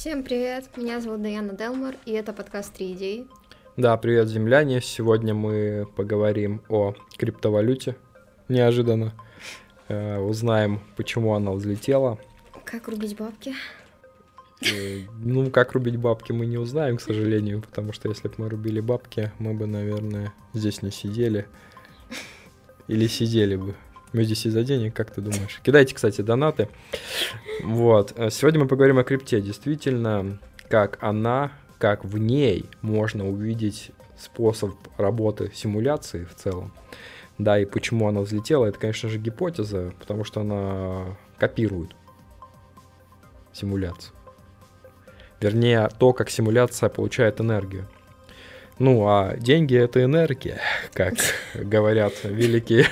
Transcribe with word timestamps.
Всем 0.00 0.22
привет, 0.22 0.70
меня 0.76 1.00
зовут 1.00 1.22
Даяна 1.22 1.54
Делмор, 1.54 1.96
и 2.06 2.12
это 2.12 2.32
подкаст 2.32 2.72
«Три 2.72 2.92
идеи». 2.92 3.26
Да, 3.76 3.96
привет, 3.96 4.28
земляне. 4.28 4.80
Сегодня 4.80 5.34
мы 5.34 5.88
поговорим 5.96 6.62
о 6.68 6.94
криптовалюте. 7.16 7.96
Неожиданно. 8.48 9.12
Э, 9.88 10.20
узнаем, 10.20 10.80
почему 10.96 11.34
она 11.34 11.50
взлетела. 11.50 12.16
Как 12.64 12.86
рубить 12.86 13.16
бабки? 13.16 13.54
Э, 14.62 15.00
ну, 15.18 15.50
как 15.50 15.72
рубить 15.72 15.96
бабки 15.96 16.30
мы 16.30 16.46
не 16.46 16.58
узнаем, 16.58 16.98
к 16.98 17.00
сожалению, 17.00 17.60
потому 17.60 17.92
что 17.92 18.08
если 18.08 18.28
бы 18.28 18.34
мы 18.38 18.48
рубили 18.50 18.78
бабки, 18.78 19.32
мы 19.40 19.52
бы, 19.52 19.66
наверное, 19.66 20.32
здесь 20.54 20.80
не 20.80 20.92
сидели. 20.92 21.48
Или 22.86 23.08
сидели 23.08 23.56
бы. 23.56 23.74
Мы 24.12 24.24
здесь 24.24 24.46
из-за 24.46 24.62
денег, 24.64 24.94
как 24.94 25.10
ты 25.10 25.20
думаешь? 25.20 25.60
Кидайте, 25.62 25.94
кстати, 25.94 26.22
донаты. 26.22 26.68
Вот. 27.62 28.14
Сегодня 28.30 28.60
мы 28.60 28.66
поговорим 28.66 28.98
о 28.98 29.04
крипте. 29.04 29.40
Действительно, 29.40 30.38
как 30.68 30.98
она, 31.02 31.52
как 31.78 32.04
в 32.04 32.16
ней 32.16 32.66
можно 32.80 33.28
увидеть 33.28 33.90
способ 34.18 34.74
работы 34.96 35.50
симуляции 35.54 36.24
в 36.24 36.34
целом. 36.34 36.72
Да, 37.36 37.58
и 37.58 37.64
почему 37.66 38.08
она 38.08 38.20
взлетела, 38.20 38.66
это, 38.66 38.78
конечно 38.78 39.08
же, 39.08 39.18
гипотеза, 39.18 39.92
потому 40.00 40.24
что 40.24 40.40
она 40.40 41.16
копирует 41.38 41.90
симуляцию. 43.52 44.12
Вернее, 45.40 45.88
то, 45.98 46.12
как 46.12 46.30
симуляция 46.30 46.88
получает 46.88 47.40
энергию. 47.40 47.86
Ну, 48.78 49.08
а 49.08 49.34
деньги— 49.36 49.76
это 49.78 50.04
энергия, 50.04 50.60
как 50.92 51.14
говорят 51.54 52.12
великие 52.22 52.86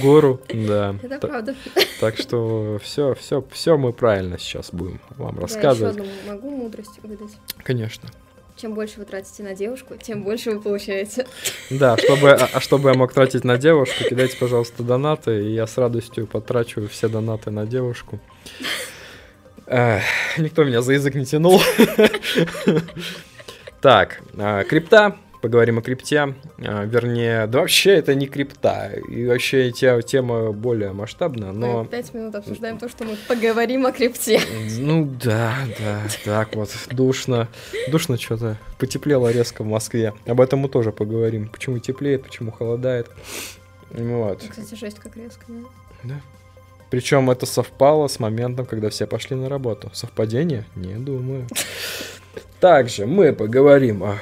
гуру. 0.00 0.40
Да. 0.48 0.96
Это 1.02 1.18
правда. 1.18 1.54
Так 2.00 2.16
что 2.16 2.78
все, 2.82 3.14
все, 3.14 3.44
все 3.50 3.76
мы 3.76 3.92
правильно 3.92 4.38
сейчас 4.38 4.70
будем 4.72 5.00
вам 5.18 5.38
рассказывать. 5.38 5.96
Я 5.96 6.02
еще 6.02 6.12
одну 6.12 6.32
могу 6.32 6.50
мудрость 6.50 6.98
выдать? 7.02 7.32
Конечно. 7.62 8.08
Чем 8.56 8.74
больше 8.74 9.00
вы 9.00 9.04
тратите 9.04 9.42
на 9.42 9.54
девушку, 9.54 9.96
тем 10.00 10.22
больше 10.22 10.52
вы 10.52 10.60
получаете. 10.60 11.26
Да, 11.70 11.96
чтобы, 11.96 12.30
а, 12.30 12.48
а 12.52 12.60
чтобы 12.60 12.90
я 12.90 12.94
мог 12.94 13.12
тратить 13.12 13.44
на 13.44 13.58
девушку, 13.58 14.04
кидайте, 14.08 14.36
пожалуйста, 14.38 14.82
донаты, 14.82 15.44
и 15.46 15.52
я 15.54 15.66
с 15.66 15.76
радостью 15.78 16.26
потрачу 16.26 16.88
все 16.88 17.08
донаты 17.08 17.50
на 17.50 17.66
девушку. 17.66 18.18
Никто 19.66 20.64
меня 20.64 20.82
за 20.82 20.94
язык 20.94 21.14
не 21.14 21.24
тянул. 21.24 21.60
Так, 23.82 24.22
а, 24.38 24.62
крипта, 24.62 25.16
поговорим 25.40 25.78
о 25.78 25.82
крипте. 25.82 26.36
А, 26.58 26.84
вернее, 26.84 27.48
да 27.48 27.58
вообще 27.58 27.94
это 27.94 28.14
не 28.14 28.28
крипта. 28.28 28.92
И 29.08 29.26
вообще 29.26 29.72
те, 29.72 30.00
тема 30.02 30.52
более 30.52 30.92
масштабная, 30.92 31.50
но... 31.50 31.82
Мы 31.82 31.88
пять 31.88 32.14
минут 32.14 32.32
обсуждаем 32.36 32.78
то, 32.78 32.88
что 32.88 33.02
мы 33.02 33.16
поговорим 33.26 33.84
о 33.84 33.90
крипте. 33.90 34.40
Ну 34.78 35.12
да, 35.20 35.56
да, 35.80 36.00
так 36.24 36.54
вот, 36.54 36.70
душно. 36.92 37.48
Душно 37.88 38.18
что-то. 38.18 38.56
Потеплело 38.78 39.32
резко 39.32 39.64
в 39.64 39.66
Москве. 39.66 40.14
Об 40.26 40.40
этом 40.40 40.60
мы 40.60 40.68
тоже 40.68 40.92
поговорим. 40.92 41.48
Почему 41.48 41.80
теплеет, 41.80 42.22
почему 42.22 42.52
холодает. 42.52 43.10
Вот. 43.90 44.44
Кстати, 44.48 44.76
жесть 44.76 45.00
как 45.00 45.16
резко, 45.16 45.44
да? 45.48 45.64
Да. 46.04 46.20
Причем 46.88 47.30
это 47.30 47.46
совпало 47.46 48.06
с 48.06 48.20
моментом, 48.20 48.64
когда 48.64 48.90
все 48.90 49.08
пошли 49.08 49.34
на 49.34 49.48
работу. 49.48 49.90
Совпадение? 49.92 50.66
Не 50.76 50.94
думаю. 50.94 51.48
Также 52.60 53.06
мы 53.06 53.32
поговорим 53.32 54.02
о 54.04 54.18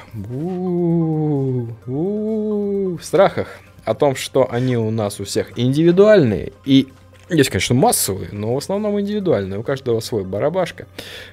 страхах, 3.01 3.47
о 3.85 3.93
том, 3.93 4.15
что 4.15 4.51
они 4.51 4.77
у 4.77 4.91
нас 4.91 5.19
у 5.19 5.25
всех 5.25 5.57
индивидуальные 5.57 6.53
и 6.65 6.87
есть, 7.31 7.49
конечно, 7.49 7.75
массовые, 7.75 8.29
но 8.33 8.53
в 8.53 8.57
основном 8.57 8.99
индивидуальные. 8.99 9.57
У 9.57 9.63
каждого 9.63 10.01
свой 10.01 10.25
барабашка. 10.25 10.85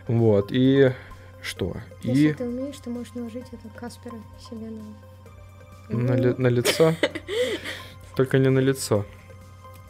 Вот. 0.06 0.52
И 0.52 0.92
что? 1.42 1.76
Если 2.02 2.28
и... 2.28 2.32
ты 2.32 2.44
умеешь, 2.44 2.76
ты 2.82 2.88
можешь 2.88 3.14
наложить 3.14 3.46
это 3.50 3.68
Каспера 3.74 4.14
себе 4.38 4.68
на... 4.70 5.96
На, 5.96 6.12
ли, 6.14 6.34
на 6.38 6.46
лицо? 6.46 6.94
Только 8.16 8.38
не 8.38 8.48
на 8.48 8.60
лицо. 8.60 9.04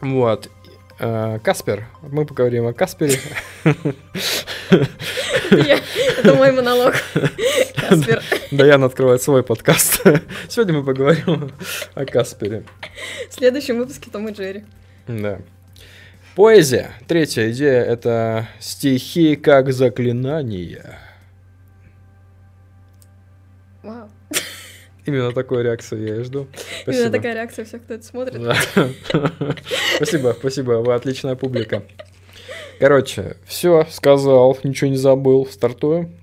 Вот. 0.01 0.49
Э, 0.99 1.39
Каспер. 1.41 1.85
Мы 2.01 2.25
поговорим 2.25 2.67
о 2.67 2.73
Каспере. 2.73 3.17
Это 4.69 6.35
мой 6.35 6.51
монолог. 6.51 6.93
Каспер. 7.75 8.21
Даяна 8.51 8.87
открывает 8.87 9.21
свой 9.21 9.41
подкаст. 9.43 10.01
Сегодня 10.49 10.73
мы 10.73 10.83
поговорим 10.83 11.51
о 11.95 12.05
Каспере. 12.05 12.63
В 13.29 13.33
следующем 13.33 13.77
выпуске 13.77 14.11
Том 14.11 14.27
и 14.27 14.33
Джерри. 14.33 14.65
Да. 15.07 15.39
Поэзия. 16.35 16.91
Третья 17.07 17.49
идея— 17.51 17.81
это 17.85 18.49
стихи 18.59 19.37
как 19.37 19.71
заклинания. 19.71 20.99
Именно 25.05 25.31
такой 25.31 25.63
реакции 25.63 26.07
я 26.07 26.15
и 26.17 26.23
жду. 26.23 26.47
Спасибо. 26.81 27.03
Именно 27.03 27.11
такая 27.11 27.33
реакция 27.33 27.65
всех, 27.65 27.83
кто 27.83 27.93
это 27.95 28.03
смотрит. 28.03 28.41
Да. 28.41 28.55
спасибо, 29.95 30.35
спасибо, 30.37 30.71
вы 30.83 30.93
отличная 30.93 31.35
публика. 31.35 31.83
Короче, 32.79 33.35
все, 33.45 33.85
сказал, 33.89 34.57
ничего 34.63 34.89
не 34.89 34.97
забыл. 34.97 35.45
Стартуем? 35.45 36.15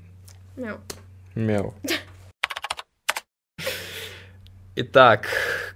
Мяу. 0.57 0.79
Мяу. 1.35 1.75
Итак, 4.77 5.27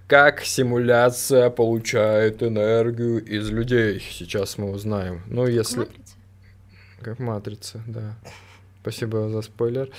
как 0.06 0.40
симуляция 0.42 1.50
получает 1.50 2.42
энергию 2.42 3.24
из 3.24 3.50
людей? 3.50 4.00
Сейчас 4.00 4.58
мы 4.58 4.70
узнаем. 4.70 5.22
Ну, 5.26 5.46
если... 5.46 5.80
Матрица? 5.80 6.14
Как 7.00 7.18
матрица, 7.18 7.82
да. 7.86 8.16
Спасибо 8.82 9.28
за 9.28 9.42
спойлер. 9.42 9.90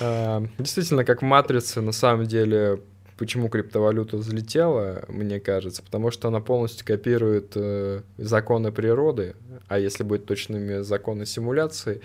А, 0.00 0.42
действительно, 0.58 1.04
как 1.04 1.22
матрица, 1.22 1.80
на 1.80 1.92
самом 1.92 2.26
деле, 2.26 2.80
почему 3.20 3.48
криптовалюта 3.48 4.16
взлетела, 4.16 5.04
мне 5.08 5.40
кажется, 5.40 5.82
потому 5.82 6.10
что 6.10 6.28
она 6.28 6.40
полностью 6.40 6.86
копирует 6.86 7.52
э, 7.54 8.00
законы 8.16 8.72
природы, 8.72 9.34
а 9.68 9.78
если 9.78 10.04
быть 10.04 10.24
точными, 10.24 10.80
законы 10.82 11.26
симуляции. 11.26 12.00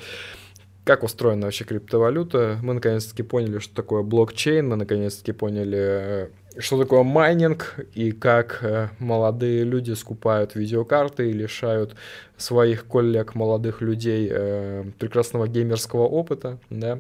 Как 0.84 1.04
устроена 1.04 1.48
вообще 1.48 1.64
криптовалюта? 1.64 2.60
Мы 2.62 2.74
наконец-таки 2.74 3.24
поняли, 3.24 3.60
что 3.60 3.74
такое 3.74 4.04
блокчейн, 4.04 4.68
мы 4.68 4.76
наконец-таки 4.76 5.32
поняли, 5.32 5.78
э, 5.80 6.30
что 6.60 6.78
такое 6.78 7.04
майнинг 7.04 7.76
и 7.94 8.12
как 8.12 8.64
э, 8.64 8.90
молодые 9.00 9.64
люди 9.64 9.92
скупают 9.94 10.56
видеокарты 10.56 11.30
и 11.30 11.34
лишают 11.34 11.96
своих 12.38 12.86
коллег, 12.86 13.36
молодых 13.36 13.82
людей 13.82 14.30
э, 14.32 14.86
прекрасного 15.00 15.48
геймерского 15.48 16.04
опыта. 16.04 16.60
Да? 16.70 17.00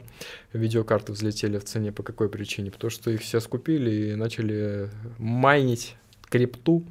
Видеокарты 0.53 1.13
взлетели 1.13 1.57
в 1.57 1.63
цене 1.63 1.91
по 1.91 2.03
какой 2.03 2.29
причине? 2.29 2.71
Потому 2.71 2.91
что 2.91 3.11
их 3.11 3.21
все 3.21 3.39
скупили 3.39 3.91
и 3.91 4.15
начали 4.15 4.89
майнить 5.17 5.95
крипту, 6.29 6.83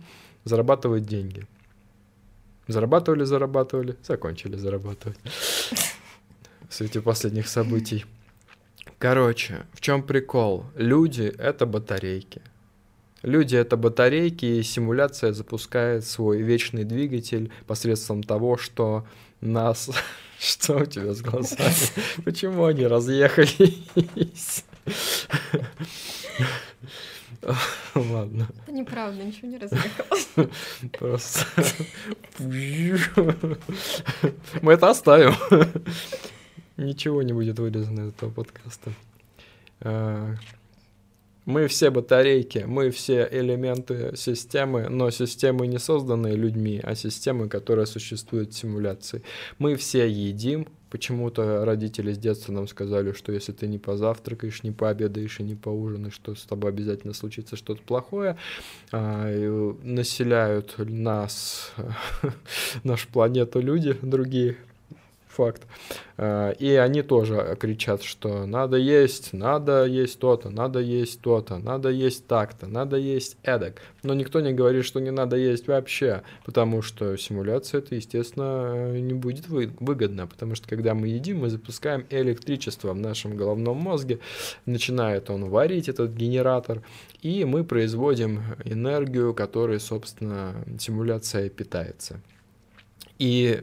зарабатывать 0.44 1.04
деньги. 1.04 1.46
Зарабатывали, 2.66 3.25
зарабатывали, 3.25 3.96
закончили 4.02 4.56
зарабатывать 4.56 5.19
в 6.69 6.75
свете 6.75 7.02
последних 7.02 7.48
событий. 7.48 8.06
Короче, 8.98 9.66
в 9.75 9.81
чем 9.82 10.02
прикол? 10.02 10.64
Люди— 10.76 11.34
это 11.38 11.66
батарейки. 11.66 12.41
Люди— 13.24 13.56
это 13.58 13.78
батарейки, 13.78 14.44
и 14.44 14.62
симуляция 14.62 15.32
запускает 15.32 16.04
свой 16.04 16.42
вечный 16.42 16.84
двигатель 16.84 17.50
посредством 17.66 18.22
того, 18.22 18.58
что 18.58 19.06
нас... 19.40 19.90
Что 20.38 20.76
у 20.78 20.84
тебя 20.84 21.14
с 21.14 21.22
глазами? 21.22 21.72
Почему 22.24 22.66
они 22.66 22.86
разъехались? 22.86 24.64
Ладно. 27.94 28.48
Это 28.64 28.72
неправда, 28.72 29.22
ничего 29.22 29.48
не 29.48 29.56
разъехалось. 29.56 30.28
Просто... 30.98 31.46
Мы 34.60 34.72
это 34.72 34.90
оставим. 34.90 35.34
Ничего 36.76 37.22
не 37.22 37.32
будет 37.32 37.58
вырезано 37.58 38.00
из 38.00 38.08
этого 38.08 38.31
подкаста. 38.31 38.93
Мы 41.46 41.67
все 41.69 41.91
батарейки, 41.91 42.64
мы 42.67 42.91
все 42.91 43.29
элементы 43.31 44.17
системы, 44.17 44.88
но 44.88 45.11
системы 45.11 45.67
не 45.67 45.79
созданные 45.79 46.37
людьми, 46.37 46.81
а 46.82 46.94
системы, 46.94 47.49
которые 47.49 47.87
существуют 47.87 48.52
в 48.52 48.56
симуляции. 48.56 49.23
Мы 49.58 49.76
все 49.76 50.08
едим. 50.08 50.67
Почему-то 50.88 51.64
родители 51.64 52.12
с 52.12 52.19
детства 52.19 52.52
нам 52.52 52.69
сказали, 52.69 53.12
что 53.12 53.32
если 53.32 53.50
ты 53.50 53.67
не 53.67 53.79
позавтракаешь, 53.79 54.62
не 54.62 54.70
пообедаешь 54.70 55.41
и 55.41 55.43
не 55.43 55.56
поужинаешь, 55.56 56.14
что 56.14 56.35
с 56.37 56.44
тобой 56.44 56.70
обязательно 56.70 57.12
случится 57.14 57.56
что-то 57.56 57.82
плохое. 57.82 58.37
А, 58.93 59.26
населяют 59.82 60.76
нас, 60.79 61.73
нашу 62.85 63.08
планету 63.08 63.61
люди 63.61 63.97
другие, 64.00 64.56
факт. 65.34 65.62
А, 66.16 66.50
и 66.50 66.70
они 66.75 67.02
тоже 67.02 67.56
кричат, 67.60 68.02
что 68.02 68.46
надо 68.46 68.76
есть, 68.76 69.32
надо 69.32 69.84
есть 69.84 70.19
то-то, 70.19 70.50
надо 70.50 70.78
есть 70.81 71.20
то-то, 71.20 71.58
надо 71.58 71.88
есть 71.90 72.26
так-то, 72.26 72.66
надо 72.66 72.96
есть 72.96 73.36
эдак. 73.42 73.82
Но 74.02 74.14
никто 74.14 74.40
не 74.40 74.52
говорит, 74.52 74.84
что 74.84 75.00
не 75.00 75.10
надо 75.10 75.36
есть 75.36 75.66
вообще, 75.66 76.22
потому 76.44 76.82
что 76.82 77.16
симуляция 77.16 77.81
это, 77.81 77.96
естественно, 77.96 78.92
не 78.98 79.14
будет 79.14 79.48
выгодно, 79.48 80.26
потому 80.26 80.54
что 80.54 80.69
когда 80.69 80.94
мы 80.94 81.08
едим, 81.08 81.40
мы 81.40 81.50
запускаем 81.50 82.06
электричество 82.10 82.92
в 82.92 82.98
нашем 82.98 83.37
головном 83.37 83.76
мозге, 83.78 84.20
начинает 84.66 85.30
он 85.30 85.50
варить 85.50 85.88
этот 85.88 86.12
генератор, 86.12 86.82
и 87.22 87.44
мы 87.44 87.64
производим 87.64 88.42
энергию, 88.64 89.34
которой, 89.34 89.80
собственно, 89.80 90.54
симуляция 90.78 91.48
питается. 91.48 92.20
И 93.19 93.60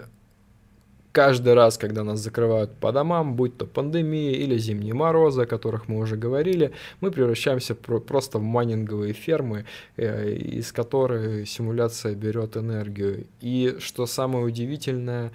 каждый 1.11 1.53
раз, 1.53 1.77
когда 1.77 2.03
нас 2.03 2.19
закрывают 2.19 2.73
по 2.75 2.91
домам, 2.91 3.35
будь 3.35 3.57
то 3.57 3.65
пандемия 3.65 4.31
или 4.31 4.57
зимние 4.57 4.93
морозы, 4.93 5.43
о 5.43 5.45
которых 5.45 5.87
мы 5.87 5.99
уже 5.99 6.15
говорили, 6.15 6.71
мы 6.99 7.11
превращаемся 7.11 7.75
просто 7.75 8.39
в 8.39 8.43
майнинговые 8.43 9.13
фермы, 9.13 9.65
э, 9.97 10.33
из 10.33 10.71
которых 10.71 11.47
симуляция 11.47 12.15
берет 12.15 12.57
энергию. 12.57 13.25
И 13.41 13.77
что 13.79 14.05
самое 14.05 14.45
удивительное, 14.45 15.31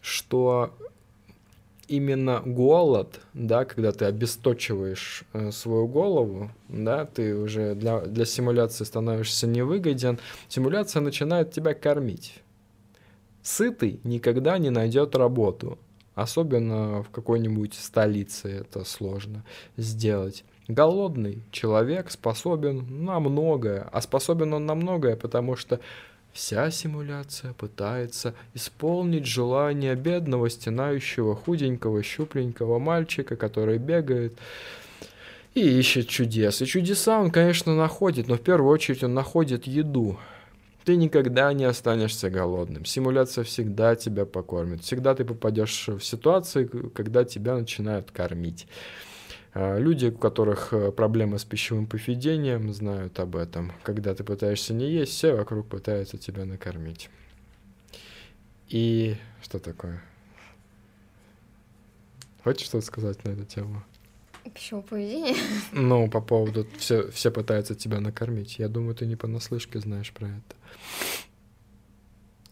что 0.00 0.74
именно 1.88 2.42
голод, 2.44 3.20
да, 3.34 3.64
когда 3.64 3.92
ты 3.92 4.06
обесточиваешь 4.06 5.24
э, 5.32 5.50
свою 5.50 5.86
голову, 5.86 6.50
да, 6.68 7.04
ты 7.04 7.34
уже 7.34 7.74
для, 7.74 8.00
для 8.00 8.24
симуляции 8.24 8.84
становишься 8.84 9.46
невыгоден, 9.46 10.18
симуляция 10.48 11.00
начинает 11.02 11.52
тебя 11.52 11.74
кормить. 11.74 12.43
Сытый 13.44 14.00
никогда 14.04 14.56
не 14.56 14.70
найдет 14.70 15.14
работу. 15.14 15.78
Особенно 16.14 17.02
в 17.02 17.10
какой-нибудь 17.10 17.74
столице 17.74 18.48
это 18.48 18.84
сложно 18.84 19.44
сделать. 19.76 20.44
Голодный 20.66 21.42
человек 21.50 22.10
способен 22.10 23.04
на 23.04 23.20
многое. 23.20 23.86
А 23.92 24.00
способен 24.00 24.54
он 24.54 24.64
на 24.64 24.74
многое, 24.74 25.14
потому 25.14 25.56
что 25.56 25.78
вся 26.32 26.70
симуляция 26.70 27.52
пытается 27.52 28.34
исполнить 28.54 29.26
желание 29.26 29.94
бедного, 29.94 30.48
стенающего, 30.48 31.36
худенького, 31.36 32.02
щупленького 32.02 32.78
мальчика, 32.78 33.36
который 33.36 33.76
бегает 33.76 34.38
и 35.54 35.60
ищет 35.60 36.08
чудес. 36.08 36.62
И 36.62 36.66
чудеса 36.66 37.20
он, 37.20 37.30
конечно, 37.30 37.76
находит, 37.76 38.26
но 38.26 38.36
в 38.36 38.40
первую 38.40 38.72
очередь 38.72 39.04
он 39.04 39.12
находит 39.12 39.66
еду. 39.66 40.16
Ты 40.84 40.96
никогда 40.96 41.52
не 41.52 41.64
останешься 41.64 42.28
голодным. 42.28 42.84
Симуляция 42.84 43.44
всегда 43.44 43.96
тебя 43.96 44.26
покормит. 44.26 44.82
Всегда 44.82 45.14
ты 45.14 45.24
попадешь 45.24 45.88
в 45.88 46.00
ситуации, 46.00 46.66
когда 46.94 47.24
тебя 47.24 47.56
начинают 47.56 48.10
кормить. 48.10 48.66
А, 49.54 49.78
люди, 49.78 50.06
у 50.06 50.18
которых 50.18 50.72
э, 50.72 50.90
проблемы 50.90 51.38
с 51.38 51.44
пищевым 51.44 51.86
поведением, 51.86 52.72
знают 52.74 53.18
об 53.20 53.36
этом. 53.36 53.72
Когда 53.82 54.14
ты 54.14 54.24
пытаешься 54.24 54.74
не 54.74 54.90
есть, 54.90 55.12
все 55.12 55.34
вокруг 55.34 55.68
пытаются 55.68 56.18
тебя 56.18 56.44
накормить. 56.44 57.08
И 58.68 59.16
что 59.42 59.58
такое? 59.58 60.02
Хочешь 62.42 62.66
что-то 62.66 62.84
сказать 62.84 63.24
на 63.24 63.30
эту 63.30 63.44
тему? 63.44 63.82
Пищевого 64.52 64.84
поведения? 64.84 65.36
Ну, 65.72 66.10
по 66.10 66.20
поводу 66.20 66.66
все, 66.76 67.10
все 67.10 67.30
пытаются 67.30 67.74
тебя 67.74 68.00
накормить. 68.00 68.58
Я 68.58 68.68
думаю, 68.68 68.94
ты 68.94 69.06
не 69.06 69.16
понаслышке 69.16 69.80
знаешь 69.80 70.12
про 70.12 70.26
это. 70.26 70.56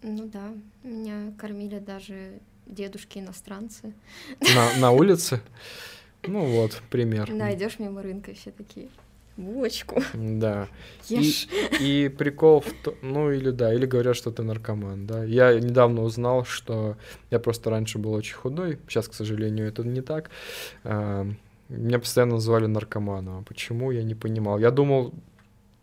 Ну 0.03 0.27
да, 0.27 0.53
меня 0.83 1.33
кормили 1.39 1.79
даже 1.79 2.41
дедушки-иностранцы. 2.67 3.93
На, 4.41 4.79
на 4.79 4.91
улице? 4.91 5.41
Ну 6.27 6.45
вот, 6.47 6.83
пример. 6.91 7.31
Да, 7.33 7.55
идешь 7.55 7.79
мимо 7.79 8.03
рынка, 8.03 8.33
все 8.35 8.51
такие, 8.51 8.89
булочку. 9.37 10.03
Да. 10.15 10.69
Ешь. 11.09 11.49
И, 11.81 12.05
и 12.05 12.09
прикол 12.09 12.61
в 12.61 12.73
том, 12.83 12.95
ну 13.03 13.31
или 13.31 13.51
да, 13.51 13.73
или 13.73 13.87
говорят, 13.87 14.17
что 14.17 14.31
ты 14.31 14.43
наркоман, 14.43 15.07
да. 15.07 15.25
Я 15.25 15.59
недавно 15.59 16.03
узнал, 16.03 16.45
что 16.45 16.97
я 17.31 17.39
просто 17.39 17.71
раньше 17.71 17.99
был 17.99 18.13
очень 18.13 18.35
худой, 18.35 18.79
сейчас, 18.89 19.09
к 19.09 19.15
сожалению, 19.15 19.69
это 19.69 19.83
не 19.83 20.01
так. 20.01 20.31
А, 20.85 21.27
меня 21.69 21.99
постоянно 21.99 22.35
называли 22.35 22.67
наркоманом. 22.67 23.41
А 23.41 23.43
почему, 23.43 23.91
я 23.91 24.03
не 24.03 24.15
понимал. 24.15 24.59
Я 24.59 24.71
думал, 24.71 25.13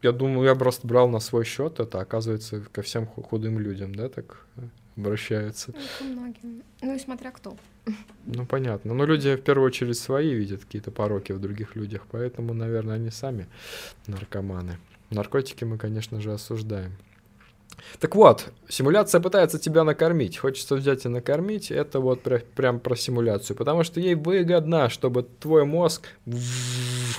я 0.02 0.12
думаю, 0.12 0.46
я 0.48 0.56
просто 0.56 0.88
брал 0.88 1.10
на 1.10 1.20
свой 1.20 1.46
счет 1.46 1.80
это, 1.80 2.00
оказывается, 2.00 2.62
ко 2.72 2.82
всем 2.82 3.06
худым 3.06 3.60
людям, 3.60 3.94
да, 3.94 4.10
так 4.10 4.46
обращаются. 4.96 5.74
Ну, 6.02 6.08
многим. 6.08 6.64
Ну 6.82 6.96
и 6.96 7.00
смотря 7.00 7.32
кто. 7.32 7.56
Ну, 8.26 8.46
понятно. 8.46 8.94
Но 8.94 9.06
люди 9.06 9.36
в 9.36 9.42
первую 9.42 9.68
очередь 9.68 9.98
свои 9.98 10.34
видят 10.34 10.66
какие-то 10.66 10.92
пороки 10.92 11.32
в 11.32 11.40
других 11.40 11.76
людях, 11.76 12.06
поэтому, 12.12 12.54
наверное, 12.54 12.96
они 12.96 13.10
сами 13.10 13.48
наркоманы. 14.08 14.78
Наркотики 15.10 15.64
мы, 15.64 15.78
конечно 15.78 16.22
же, 16.22 16.34
осуждаем. 16.34 16.92
Так 18.00 18.16
вот, 18.16 18.50
симуляция 18.68 19.22
пытается 19.22 19.60
тебя 19.60 19.84
накормить. 19.84 20.38
Хочется 20.38 20.76
взять 20.76 21.06
и 21.06 21.10
накормить. 21.10 21.72
Это 21.72 22.00
вот 22.00 22.22
пр- 22.22 22.44
прям 22.56 22.80
про 22.80 22.96
симуляцию. 22.96 23.58
Потому 23.58 23.84
что 23.84 24.00
ей 24.00 24.16
выгодно, 24.16 24.90
чтобы 24.90 25.24
твой 25.24 25.66
мозг 25.66 26.08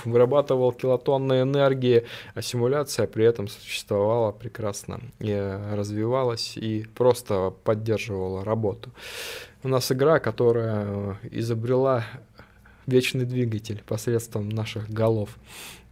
вырабатывал 0.05 0.71
килотонны 0.71 1.41
энергии, 1.41 2.05
а 2.33 2.41
симуляция 2.41 3.07
при 3.07 3.25
этом 3.25 3.47
существовала 3.47 4.31
прекрасно 4.31 5.01
и 5.19 5.59
развивалась 5.73 6.57
и 6.57 6.85
просто 6.95 7.53
поддерживала 7.63 8.43
работу. 8.43 8.91
У 9.63 9.67
нас 9.67 9.91
игра, 9.91 10.19
которая 10.19 11.19
изобрела 11.29 12.05
вечный 12.87 13.25
двигатель 13.25 13.83
посредством 13.85 14.49
наших 14.49 14.89
голов. 14.89 15.37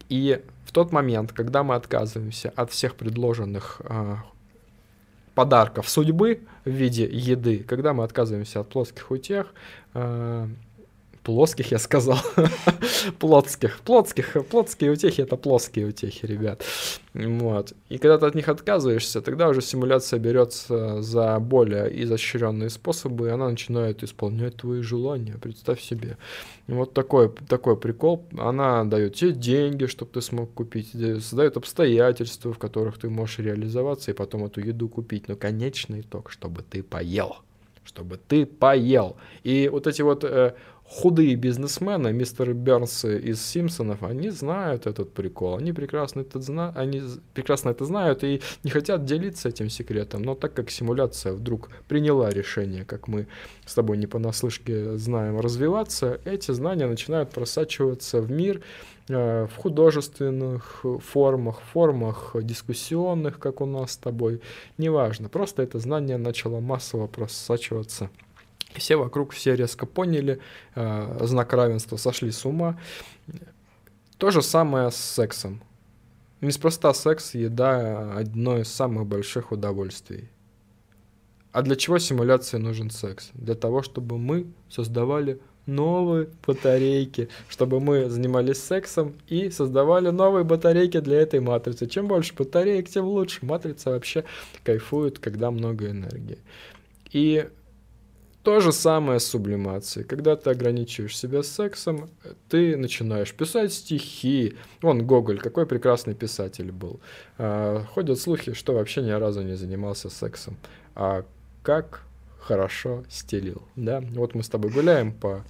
И 0.10 0.42
в 0.66 0.72
тот 0.72 0.92
момент, 0.92 1.34
когда 1.34 1.64
мы 1.64 1.76
отказываемся 1.76 2.52
от 2.56 2.72
всех 2.72 2.96
предложенных 2.96 3.82
а, 3.86 4.24
подарков 5.40 5.88
судьбы 5.88 6.42
в 6.66 6.70
виде 6.70 7.06
еды, 7.10 7.60
когда 7.60 7.94
мы 7.94 8.04
отказываемся 8.04 8.60
от 8.60 8.68
плоских 8.68 9.10
утех, 9.10 9.54
э, 9.94 10.48
плоских, 11.24 11.72
я 11.72 11.80
сказал, 11.80 12.20
плотских, 13.20 13.80
плотских, 13.80 14.38
плотские 14.50 14.92
утехи 14.92 15.22
это 15.22 15.38
плоские 15.38 15.88
утехи, 15.88 16.26
ребят. 16.26 16.64
Вот. 17.14 17.74
И 17.90 17.98
когда 17.98 18.18
ты 18.18 18.26
от 18.28 18.36
них 18.36 18.50
отказываешься, 18.50 19.22
тогда 19.22 19.50
уже 19.50 19.62
симуляция 19.62 20.20
берется 20.20 21.02
за 21.02 21.40
более 21.40 22.04
изощренные 22.04 22.70
способы, 22.70 23.28
и 23.28 23.32
она 23.32 23.50
начинает 23.50 24.04
исполнять 24.04 24.56
твои 24.58 24.82
желания, 24.82 25.38
представь 25.42 25.82
себе. 25.82 26.18
Вот 26.68 26.94
такой, 26.94 27.32
такой 27.48 27.78
прикол. 27.78 28.26
Она 28.38 28.84
дает 28.84 29.16
тебе 29.16 29.32
деньги, 29.32 29.88
чтобы 29.88 30.12
ты 30.12 30.22
смог 30.22 30.54
купить, 30.54 30.92
создает 30.92 31.58
обстоятельства, 31.58 32.54
в 32.54 32.60
которых 32.60 33.00
ты 33.00 33.10
можешь 33.10 33.40
реализоваться 33.40 34.12
и 34.12 34.14
потом 34.14 34.46
эту 34.46 34.62
еду 34.62 34.88
купить. 34.88 35.28
Но 35.28 35.36
конечный 35.36 36.02
итог, 36.02 36.32
чтобы 36.32 36.62
ты 36.62 36.84
поел 36.84 37.38
чтобы 37.90 38.18
ты 38.18 38.46
поел. 38.46 39.18
И 39.44 39.68
вот 39.68 39.88
эти 39.88 40.04
вот 40.04 40.24
э, 40.24 40.54
худые 40.90 41.36
бизнесмены, 41.36 42.12
мистер 42.12 42.54
Бернс 42.54 43.06
из 43.06 43.46
Симпсонов, 43.46 44.04
они 44.04 44.30
знают 44.30 44.88
этот 44.88 45.14
прикол, 45.14 45.58
они 45.58 45.72
прекрасно 45.72 46.22
это, 46.22 46.42
зна 46.42 46.74
они 46.76 47.02
прекрасно 47.34 47.70
это 47.70 47.86
знают 47.86 48.24
и 48.24 48.42
не 48.64 48.72
хотят 48.72 49.06
делиться 49.06 49.50
этим 49.50 49.70
секретом, 49.70 50.24
но 50.24 50.36
так 50.36 50.54
как 50.54 50.72
симуляция 50.72 51.34
вдруг 51.34 51.70
приняла 51.88 52.30
решение, 52.32 52.86
как 52.86 53.08
мы 53.08 53.28
с 53.66 53.76
тобой 53.76 53.98
не 53.98 54.08
понаслышке 54.08 54.98
знаем, 54.98 55.40
развиваться, 55.40 56.20
эти 56.26 56.52
знания 56.52 56.88
начинают 56.88 57.30
просачиваться 57.30 58.20
в 58.20 58.32
мир, 58.32 58.62
э, 59.10 59.46
в 59.46 59.56
художественных 59.58 60.84
формах, 61.06 61.62
формах 61.72 62.36
дискуссионных, 62.42 63.38
как 63.38 63.62
у 63.62 63.66
нас 63.68 63.92
с 63.92 63.98
тобой, 63.98 64.42
неважно, 64.80 65.30
просто 65.30 65.62
это 65.62 65.78
знание 65.78 66.18
начало 66.18 66.60
массово 66.60 67.06
просачиваться 67.06 68.10
все 68.76 68.96
вокруг 68.96 69.32
все 69.32 69.56
резко 69.56 69.86
поняли, 69.86 70.40
э, 70.76 71.26
знак 71.26 71.54
равенства 71.54 71.98
сошли 71.98 72.32
с 72.32 72.46
ума. 72.46 72.80
То 74.18 74.32
же 74.32 74.42
самое 74.42 74.92
с 74.92 74.96
сексом. 74.96 75.62
Неспроста 76.42 76.94
секс, 76.94 77.34
еда– 77.36 78.14
одно 78.18 78.60
из 78.60 78.70
самых 78.70 79.06
больших 79.06 79.52
удовольствий. 79.52 80.30
А 81.52 81.62
для 81.64 81.76
чего 81.76 81.98
симуляции 82.00 82.58
нужен 82.58 82.92
секс? 82.92 83.32
Для 83.34 83.56
того, 83.56 83.82
чтобы 83.82 84.18
мы 84.18 84.48
создавали 84.70 85.42
новые 85.66 86.30
батарейки, 86.46 87.30
чтобы 87.48 87.80
мы 87.80 88.10
занимались 88.10 88.62
сексом 88.62 89.16
и 89.28 89.50
создавали 89.50 90.10
новые 90.10 90.44
батарейки 90.44 91.00
для 91.00 91.22
этой 91.22 91.40
матрицы. 91.40 91.88
Чем 91.88 92.08
больше 92.08 92.34
батареек, 92.36 92.90
тем 92.90 93.06
лучше. 93.06 93.46
Матрица 93.46 93.92
вообще 93.92 94.24
кайфует, 94.64 95.20
когда 95.20 95.52
много 95.52 95.90
энергии. 95.90 96.40
И 97.12 97.50
то 98.44 98.60
же 98.62 98.72
самое 98.72 99.20
с 99.20 99.26
сублимацией. 99.26 100.06
Когда 100.06 100.36
ты 100.36 100.50
ограничиваешь 100.50 101.18
себя 101.18 101.44
сексом, 101.44 102.10
ты 102.48 102.78
начинаешь 102.78 103.34
писать 103.34 103.74
стихи. 103.74 104.56
Вон 104.82 105.06
Гоголь, 105.06 105.40
какой 105.40 105.66
прекрасный 105.66 106.16
писатель 106.16 106.72
был. 106.72 107.00
А, 107.38 107.84
ходят 107.94 108.20
слухи, 108.20 108.54
что 108.54 108.74
вообще 108.74 109.02
ни 109.02 109.12
разу 109.12 109.42
не 109.42 109.56
занимался 109.56 110.10
сексом. 110.10 110.58
А 110.96 111.26
как 111.64 112.04
хорошо 112.40 113.04
стелил, 113.10 113.62
да. 113.76 114.02
Вот 114.02 114.36
мы 114.36 114.44
с 114.44 114.50
тобой 114.50 114.72
гуляем 114.72 115.12
по 115.12 115.44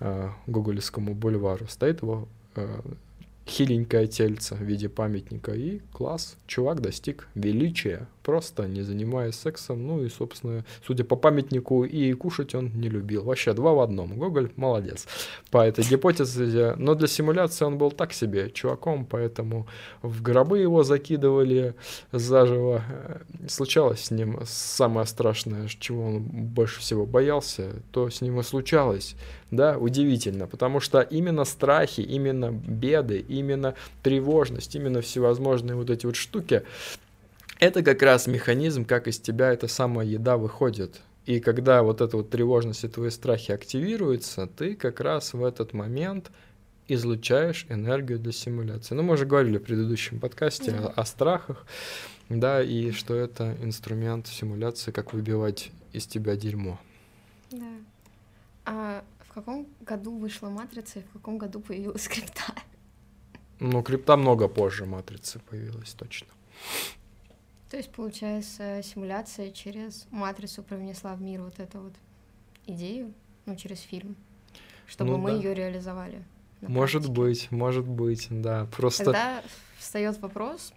э, 0.00 0.30
Гоголевскому 0.46 1.14
бульвару, 1.14 1.66
стоит 1.66 2.02
его 2.02 2.28
э, 2.54 2.80
хиленькое 3.46 4.06
тельце 4.06 4.54
в 4.54 4.62
виде 4.62 4.88
памятника, 4.88 5.52
и 5.52 5.80
класс, 5.92 6.36
чувак 6.46 6.80
достиг 6.80 7.28
величия, 7.34 8.06
просто 8.28 8.68
не 8.68 8.82
занимаясь 8.82 9.36
сексом, 9.36 9.86
ну 9.86 10.04
и, 10.04 10.10
собственно, 10.10 10.62
судя 10.86 11.02
по 11.02 11.16
памятнику, 11.16 11.84
и 11.84 12.12
кушать 12.12 12.54
он 12.54 12.70
не 12.74 12.90
любил. 12.90 13.24
Вообще 13.24 13.54
два 13.54 13.72
в 13.72 13.80
одном. 13.80 14.18
Гоголь 14.18 14.50
молодец 14.56 15.06
по 15.50 15.66
этой 15.66 15.82
гипотезе, 15.82 16.74
но 16.76 16.94
для 16.94 17.08
симуляции 17.08 17.64
он 17.64 17.78
был 17.78 17.90
так 17.90 18.12
себе 18.12 18.50
чуваком, 18.50 19.06
поэтому 19.06 19.66
в 20.02 20.20
гробы 20.20 20.58
его 20.58 20.82
закидывали 20.82 21.74
заживо. 22.12 22.82
Случалось 23.48 24.04
с 24.04 24.10
ним 24.10 24.40
самое 24.44 25.06
страшное, 25.06 25.66
чего 25.66 26.04
он 26.04 26.20
больше 26.20 26.80
всего 26.80 27.06
боялся, 27.06 27.76
то 27.92 28.10
с 28.10 28.20
ним 28.20 28.40
и 28.40 28.42
случалось. 28.42 29.16
Да, 29.50 29.78
удивительно, 29.78 30.46
потому 30.46 30.80
что 30.80 31.00
именно 31.00 31.46
страхи, 31.46 32.02
именно 32.02 32.52
беды, 32.52 33.24
именно 33.26 33.74
тревожность, 34.02 34.74
именно 34.74 35.00
всевозможные 35.00 35.76
вот 35.76 35.88
эти 35.88 36.04
вот 36.04 36.16
штуки, 36.16 36.62
это 37.58 37.82
как 37.82 38.02
раз 38.02 38.26
механизм, 38.26 38.84
как 38.84 39.08
из 39.08 39.18
тебя 39.18 39.52
эта 39.52 39.68
самая 39.68 40.06
еда 40.06 40.36
выходит. 40.36 41.00
И 41.26 41.40
когда 41.40 41.82
вот 41.82 42.00
эта 42.00 42.16
вот 42.16 42.30
тревожность 42.30 42.84
и 42.84 42.88
твои 42.88 43.10
страхи 43.10 43.52
активируются, 43.52 44.46
ты 44.46 44.74
как 44.74 45.00
раз 45.00 45.34
в 45.34 45.44
этот 45.44 45.74
момент 45.74 46.30
излучаешь 46.86 47.66
энергию 47.68 48.18
для 48.18 48.32
симуляции. 48.32 48.94
Ну, 48.94 49.02
мы 49.02 49.14
уже 49.14 49.26
говорили 49.26 49.58
в 49.58 49.62
предыдущем 49.62 50.20
подкасте 50.20 50.70
да. 50.70 50.86
о, 50.86 51.00
о 51.02 51.04
страхах, 51.04 51.66
да, 52.30 52.62
и 52.62 52.92
что 52.92 53.14
это 53.14 53.56
инструмент 53.62 54.26
симуляции, 54.26 54.90
как 54.90 55.12
выбивать 55.12 55.70
из 55.92 56.06
тебя 56.06 56.34
дерьмо. 56.34 56.80
Да. 57.50 57.72
А 58.64 59.04
в 59.28 59.34
каком 59.34 59.66
году 59.80 60.16
вышла 60.16 60.48
матрица 60.48 61.00
и 61.00 61.02
в 61.02 61.12
каком 61.12 61.36
году 61.36 61.60
появилась 61.60 62.08
крипта? 62.08 62.54
Ну, 63.60 63.82
крипта 63.82 64.16
много 64.16 64.48
позже 64.48 64.86
матрицы 64.86 65.40
появилась, 65.50 65.92
точно. 65.92 66.28
То 67.70 67.76
есть, 67.76 67.92
получается, 67.92 68.80
симуляция 68.82 69.50
через 69.50 70.06
матрицу 70.10 70.62
привнесла 70.62 71.14
в 71.14 71.20
мир 71.20 71.42
вот 71.42 71.58
эту 71.58 71.80
вот 71.80 71.92
идею, 72.66 73.12
ну, 73.44 73.56
через 73.56 73.80
фильм, 73.80 74.16
чтобы 74.86 75.12
ну, 75.12 75.18
мы 75.18 75.30
да. 75.32 75.36
ее 75.36 75.54
реализовали. 75.54 76.24
Может 76.62 77.02
практике. 77.02 77.20
быть, 77.20 77.50
может 77.50 77.86
быть, 77.86 78.26
да. 78.30 78.66
Просто. 78.74 79.04
Тогда 79.04 79.42
встает 79.78 80.18
вопрос, 80.20 80.72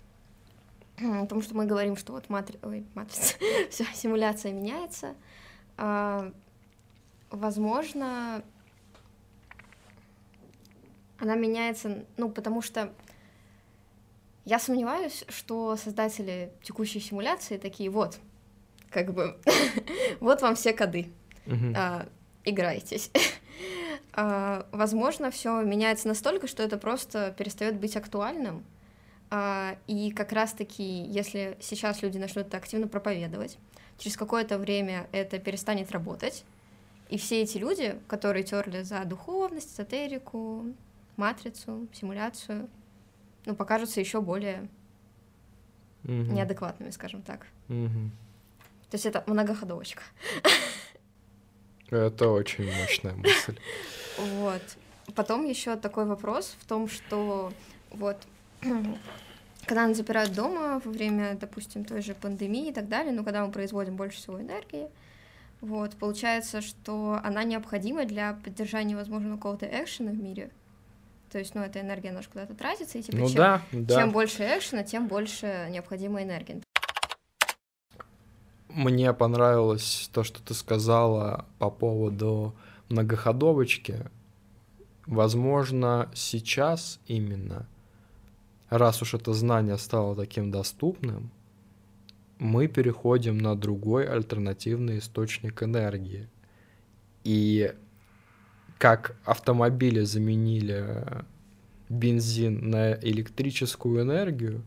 потому 0.98 1.42
что 1.42 1.56
мы 1.56 1.66
говорим, 1.66 1.96
что 1.96 2.12
вот 2.12 2.30
матри... 2.30 2.60
Ой, 2.62 2.86
матрица, 2.94 3.36
все, 3.70 3.86
симуляция 3.94 4.52
меняется. 4.52 5.16
А, 5.78 6.32
возможно, 7.30 8.44
она 11.20 11.36
меняется, 11.36 12.06
ну, 12.18 12.30
потому 12.30 12.62
что 12.62 12.94
я 14.46 14.60
сомневаюсь, 14.60 15.24
что 15.30 15.76
создатели 15.76 16.52
текущей 16.64 17.00
симуляции 17.00 17.58
такие, 17.58 17.90
вот, 17.90 18.18
как 18.90 19.14
бы, 19.14 19.38
вот 20.20 20.42
вам 20.42 20.56
все 20.56 20.74
коды, 20.74 21.12
а, 21.76 22.08
играйтесь. 22.44 23.12
а, 24.14 24.66
возможно, 24.72 25.32
все 25.32 25.62
меняется 25.62 26.08
настолько, 26.08 26.48
что 26.48 26.64
это 26.64 26.78
просто 26.78 27.34
перестает 27.38 27.80
быть 27.80 27.96
актуальным, 27.96 28.64
а, 29.30 29.78
и 29.88 30.12
как 30.12 30.32
раз-таки, 30.32 30.84
если 30.84 31.58
сейчас 31.62 32.02
люди 32.02 32.18
начнут 32.18 32.48
это 32.48 32.58
активно 32.58 32.88
проповедовать, 32.88 33.58
через 33.98 34.18
какое-то 34.18 34.58
время 34.58 35.08
это 35.12 35.40
перестанет 35.40 35.92
работать, 35.92 36.44
и 37.10 37.18
все 37.18 37.42
эти 37.42 37.58
люди, 37.58 38.00
которые 38.08 38.44
терли 38.44 38.82
за 38.82 39.04
духовность, 39.06 39.74
эзотерику, 39.74 40.66
матрицу, 41.18 41.88
симуляцию, 41.94 42.70
ну, 43.46 43.56
покажутся 43.56 44.00
еще 44.00 44.22
более 44.22 44.70
угу. 46.04 46.14
неадекватными, 46.14 46.92
скажем 46.92 47.22
так. 47.22 47.48
Угу. 47.70 48.12
То 48.90 48.96
есть 48.96 49.06
это 49.06 49.24
многоходовочка. 49.28 50.04
Это 51.90 52.30
очень 52.30 52.66
мощная 52.66 53.14
мысль. 53.14 53.58
Вот. 54.18 54.62
Потом 55.16 55.46
еще 55.46 55.76
такой 55.76 56.06
вопрос 56.06 56.56
в 56.60 56.66
том, 56.66 56.88
что 56.88 57.52
вот 57.92 58.18
когда 59.66 59.88
нас 59.88 59.98
запирают 59.98 60.34
дома 60.34 60.82
во 60.84 60.92
время, 60.92 61.38
допустим, 61.40 61.86
той 61.86 62.02
же 62.02 62.14
пандемии 62.14 62.70
и 62.70 62.74
так 62.74 62.88
далее, 62.88 63.14
ну, 63.14 63.24
когда 63.24 63.46
мы 63.46 63.52
производим 63.52 63.96
больше 63.96 64.18
всего 64.18 64.40
энергии, 64.40 64.88
вот, 65.62 65.96
получается, 65.96 66.62
что 66.62 67.20
она 67.24 67.44
необходима 67.44 68.06
для 68.06 68.34
поддержания, 68.34 68.96
возможно, 68.96 69.36
какого-то 69.36 69.68
экшена 69.68 70.12
в 70.12 70.18
мире, 70.18 70.50
то 71.32 71.40
есть, 71.40 71.56
ну, 71.56 71.62
эта 71.62 71.80
энергия 71.80 72.12
наша 72.12 72.30
куда-то 72.30 72.54
тратится, 72.54 72.98
и 72.98 73.02
типа, 73.02 73.18
ну, 73.18 73.28
чем, 73.28 73.36
да, 73.36 73.62
да. 73.72 73.96
чем 74.02 74.12
больше 74.12 74.44
экшена, 74.44 74.84
тем 74.84 75.08
больше 75.08 75.68
необходимой 75.70 76.24
энергии. 76.24 76.62
Мне 78.68 79.14
понравилось 79.14 80.10
то, 80.14 80.24
что 80.24 80.42
ты 80.42 80.54
сказала 80.54 81.46
по 81.58 81.70
поводу 81.70 82.54
многоходовочки. 82.90 84.06
Возможно, 85.06 86.10
сейчас 86.14 87.00
именно, 87.08 87.68
раз 88.70 89.02
уж 89.02 89.14
это 89.14 89.34
знание 89.34 89.78
стало 89.78 90.16
таким 90.16 90.52
доступным, 90.52 91.32
мы 92.40 92.68
переходим 92.68 93.38
на 93.38 93.56
другой 93.56 94.06
альтернативный 94.06 95.00
источник 95.00 95.64
энергии. 95.64 96.28
И 97.24 97.74
как 98.82 99.16
автомобили 99.26 100.00
заменили 100.02 101.06
бензин 101.88 102.72
на 102.72 102.94
электрическую 102.94 104.02
энергию, 104.02 104.64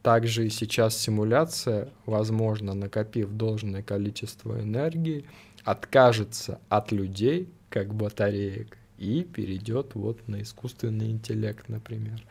также 0.00 0.46
и 0.46 0.48
сейчас 0.48 0.96
симуляция, 0.96 1.88
возможно, 2.06 2.72
накопив 2.72 3.30
должное 3.30 3.82
количество 3.82 4.60
энергии, 4.60 5.24
откажется 5.64 6.60
от 6.68 6.92
людей, 6.92 7.48
как 7.68 7.92
батареек, 7.92 8.78
и 8.96 9.24
перейдет 9.24 9.96
вот 9.96 10.28
на 10.28 10.42
искусственный 10.42 11.10
интеллект, 11.10 11.68
например. 11.68 12.22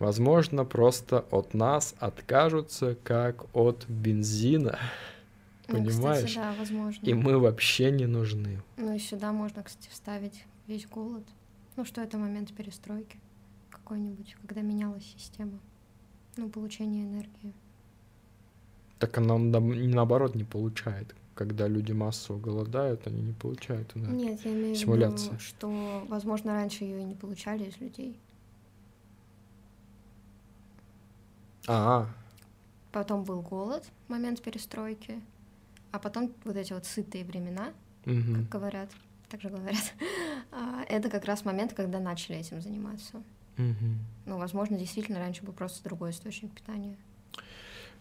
Возможно, 0.00 0.64
просто 0.64 1.24
от 1.30 1.54
нас 1.54 1.94
откажутся, 2.00 2.96
как 3.04 3.44
от 3.54 3.86
бензина. 3.86 4.80
Ну, 5.72 5.84
Понимаешь? 5.84 6.26
Кстати, 6.26 6.34
да, 6.34 6.54
возможно. 6.58 7.06
И 7.06 7.14
мы 7.14 7.38
вообще 7.38 7.90
не 7.90 8.06
нужны. 8.06 8.62
Ну 8.76 8.94
и 8.94 8.98
сюда 8.98 9.32
можно, 9.32 9.62
кстати, 9.62 9.88
вставить 9.90 10.44
весь 10.66 10.86
голод. 10.86 11.24
Ну, 11.76 11.84
что 11.84 12.02
это 12.02 12.18
момент 12.18 12.52
перестройки 12.54 13.18
какой-нибудь, 13.70 14.36
когда 14.42 14.60
менялась 14.60 15.04
система. 15.16 15.58
Ну, 16.36 16.48
получение 16.48 17.04
энергии. 17.04 17.54
Так 18.98 19.18
она 19.18 19.36
наоборот 19.38 20.34
не 20.34 20.44
получает. 20.44 21.14
Когда 21.34 21.66
люди 21.66 21.92
массово 21.92 22.38
голодают, 22.38 23.06
они 23.06 23.22
не 23.22 23.32
получают 23.32 23.96
энергию. 23.96 24.18
Нет, 24.18 24.44
я 24.44 24.52
имею 24.52 24.76
в 24.76 24.78
виду, 24.78 25.38
что, 25.38 26.04
возможно, 26.08 26.52
раньше 26.52 26.84
ее 26.84 27.00
и 27.00 27.04
не 27.04 27.14
получали 27.14 27.64
из 27.64 27.80
людей. 27.80 28.18
А, 31.66 32.02
-а. 32.02 32.06
Потом 32.92 33.24
был 33.24 33.40
голод, 33.40 33.90
момент 34.08 34.42
перестройки 34.42 35.20
а 35.92 35.98
потом 35.98 36.32
вот 36.44 36.56
эти 36.56 36.72
вот 36.72 36.86
сытые 36.86 37.24
времена, 37.24 37.72
угу. 38.06 38.34
как 38.34 38.48
говорят, 38.48 38.90
также 39.28 39.50
говорят, 39.50 39.94
а, 40.50 40.84
это 40.88 41.08
как 41.08 41.24
раз 41.26 41.44
момент, 41.44 41.74
когда 41.74 42.00
начали 42.00 42.38
этим 42.38 42.60
заниматься. 42.60 43.22
Угу. 43.58 43.86
Ну, 44.26 44.38
возможно, 44.38 44.78
действительно 44.78 45.18
раньше 45.18 45.44
был 45.44 45.52
просто 45.52 45.84
другой 45.84 46.10
источник 46.10 46.50
питания. 46.52 46.96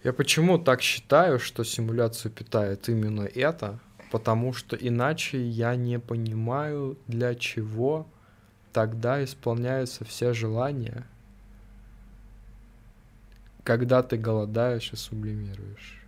Я 0.04 0.14
почему 0.14 0.58
так 0.58 0.82
считаю, 0.82 1.38
что 1.38 1.64
симуляцию 1.64 2.32
питает 2.32 2.90
именно 2.90 3.22
это? 3.22 3.80
Потому 4.10 4.52
что 4.52 4.76
иначе 4.76 5.46
я 5.46 5.76
не 5.76 6.00
понимаю, 6.00 6.98
для 7.08 7.36
чего 7.36 8.08
тогда 8.74 9.24
исполняются 9.24 10.04
все 10.06 10.34
желания, 10.34 11.06
когда 13.64 14.02
ты 14.02 14.18
голодаешь 14.18 14.92
и 14.92 14.96
сублимируешь. 14.96 16.01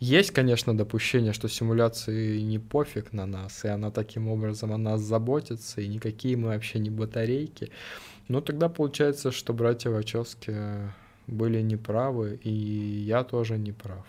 Есть, 0.00 0.32
конечно, 0.32 0.76
допущение, 0.76 1.32
что 1.32 1.48
симуляции 1.48 2.40
не 2.40 2.58
пофиг 2.58 3.12
на 3.12 3.26
нас, 3.26 3.64
и 3.64 3.68
она 3.68 3.90
таким 3.90 4.28
образом 4.28 4.72
о 4.72 4.78
нас 4.78 5.00
заботится, 5.00 5.80
и 5.80 5.88
никакие 5.88 6.36
мы 6.36 6.48
вообще 6.48 6.78
не 6.78 6.90
батарейки. 6.90 7.70
Но 8.28 8.40
тогда 8.40 8.68
получается, 8.68 9.30
что 9.30 9.52
братья 9.52 9.90
Вачовски 9.90 10.54
были 11.26 11.60
неправы, 11.62 12.38
и 12.42 12.50
я 12.50 13.24
тоже 13.24 13.56
не 13.56 13.72
прав. 13.72 14.04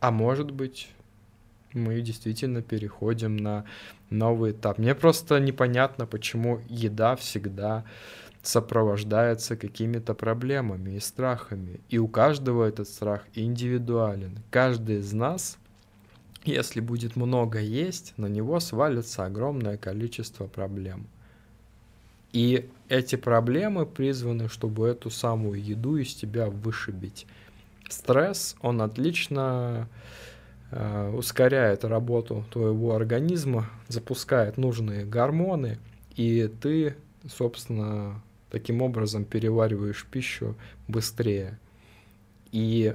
А 0.00 0.10
может 0.10 0.50
быть, 0.50 0.88
мы 1.72 2.00
действительно 2.00 2.62
переходим 2.62 3.36
на 3.36 3.64
новый 4.10 4.52
этап. 4.52 4.78
Мне 4.78 4.94
просто 4.94 5.38
непонятно, 5.38 6.06
почему 6.06 6.60
еда 6.68 7.16
всегда 7.16 7.84
сопровождается 8.46 9.56
какими-то 9.56 10.14
проблемами 10.14 10.92
и 10.92 11.00
страхами. 11.00 11.80
И 11.88 11.98
у 11.98 12.06
каждого 12.06 12.64
этот 12.64 12.88
страх 12.88 13.24
индивидуален. 13.34 14.38
Каждый 14.50 14.98
из 14.98 15.12
нас, 15.12 15.58
если 16.44 16.80
будет 16.80 17.16
много 17.16 17.58
есть, 17.58 18.14
на 18.16 18.26
него 18.26 18.60
свалится 18.60 19.24
огромное 19.24 19.76
количество 19.76 20.46
проблем. 20.46 21.08
И 22.32 22.68
эти 22.88 23.16
проблемы 23.16 23.84
призваны, 23.84 24.48
чтобы 24.48 24.86
эту 24.86 25.10
самую 25.10 25.60
еду 25.60 25.96
из 25.96 26.14
тебя 26.14 26.46
вышибить. 26.48 27.26
Стресс, 27.88 28.54
он 28.60 28.80
отлично 28.80 29.88
э, 30.70 31.12
ускоряет 31.16 31.84
работу 31.84 32.44
твоего 32.52 32.94
организма, 32.94 33.68
запускает 33.88 34.56
нужные 34.56 35.04
гормоны, 35.04 35.78
и 36.14 36.48
ты, 36.60 36.96
собственно, 37.28 38.22
таким 38.50 38.82
образом 38.82 39.24
перевариваешь 39.24 40.06
пищу 40.10 40.54
быстрее. 40.88 41.58
И 42.52 42.94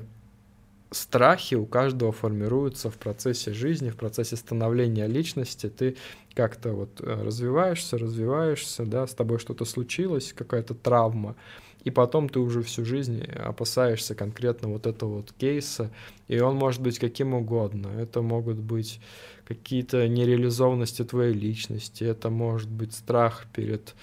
страхи 0.91 1.55
у 1.55 1.65
каждого 1.65 2.11
формируются 2.11 2.89
в 2.89 2.97
процессе 2.97 3.53
жизни, 3.53 3.89
в 3.89 3.95
процессе 3.95 4.35
становления 4.35 5.07
личности. 5.07 5.69
Ты 5.69 5.95
как-то 6.33 6.73
вот 6.73 7.01
э, 7.01 7.23
развиваешься, 7.23 7.97
развиваешься, 7.97 8.85
да, 8.85 9.07
с 9.07 9.13
тобой 9.13 9.39
что-то 9.39 9.65
случилось, 9.65 10.33
какая-то 10.33 10.73
травма, 10.73 11.35
и 11.83 11.89
потом 11.89 12.29
ты 12.29 12.39
уже 12.39 12.61
всю 12.61 12.85
жизнь 12.85 13.23
опасаешься 13.23 14.15
конкретно 14.15 14.69
вот 14.69 14.85
этого 14.85 15.17
вот 15.17 15.33
кейса, 15.33 15.89
и 16.27 16.39
он 16.39 16.55
может 16.55 16.81
быть 16.81 16.99
каким 16.99 17.33
угодно. 17.33 17.87
Это 17.87 18.21
могут 18.21 18.57
быть 18.57 18.99
какие-то 19.47 20.07
нереализованности 20.07 21.03
твоей 21.03 21.33
личности, 21.33 22.03
это 22.03 22.29
может 22.29 22.69
быть 22.69 22.93
страх 22.93 23.45
перед 23.53 23.95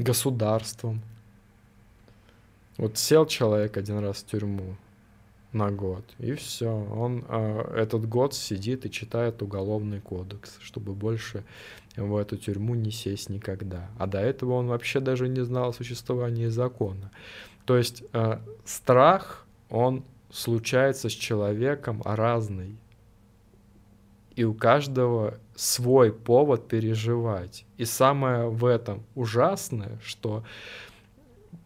государством. 0.00 1.00
Вот 2.76 2.96
сел 2.98 3.26
человек 3.26 3.76
один 3.76 3.98
раз 3.98 4.18
в 4.18 4.26
тюрьму 4.26 4.76
на 5.52 5.70
год, 5.70 6.04
и 6.18 6.32
все, 6.34 6.68
он 6.68 7.24
э, 7.28 7.74
этот 7.76 8.08
год 8.08 8.34
сидит 8.34 8.86
и 8.86 8.90
читает 8.90 9.42
уголовный 9.42 10.00
кодекс, 10.00 10.58
чтобы 10.62 10.92
больше 10.92 11.44
в 11.96 12.16
эту 12.16 12.36
тюрьму 12.36 12.74
не 12.74 12.90
сесть 12.90 13.30
никогда. 13.30 13.90
А 13.98 14.06
до 14.06 14.20
этого 14.20 14.54
он 14.54 14.68
вообще 14.68 15.00
даже 15.00 15.28
не 15.28 15.44
знал 15.44 15.70
о 15.70 15.72
существовании 15.72 16.46
закона. 16.46 17.10
То 17.66 17.76
есть 17.76 18.04
э, 18.12 18.38
страх, 18.64 19.44
он 19.68 20.04
случается 20.30 21.08
с 21.08 21.12
человеком 21.12 22.00
разный. 22.04 22.76
И 24.40 24.44
у 24.44 24.54
каждого 24.54 25.34
свой 25.54 26.10
повод 26.10 26.66
переживать. 26.66 27.66
И 27.76 27.84
самое 27.84 28.48
в 28.48 28.64
этом 28.64 29.02
ужасное, 29.14 29.98
что 30.02 30.44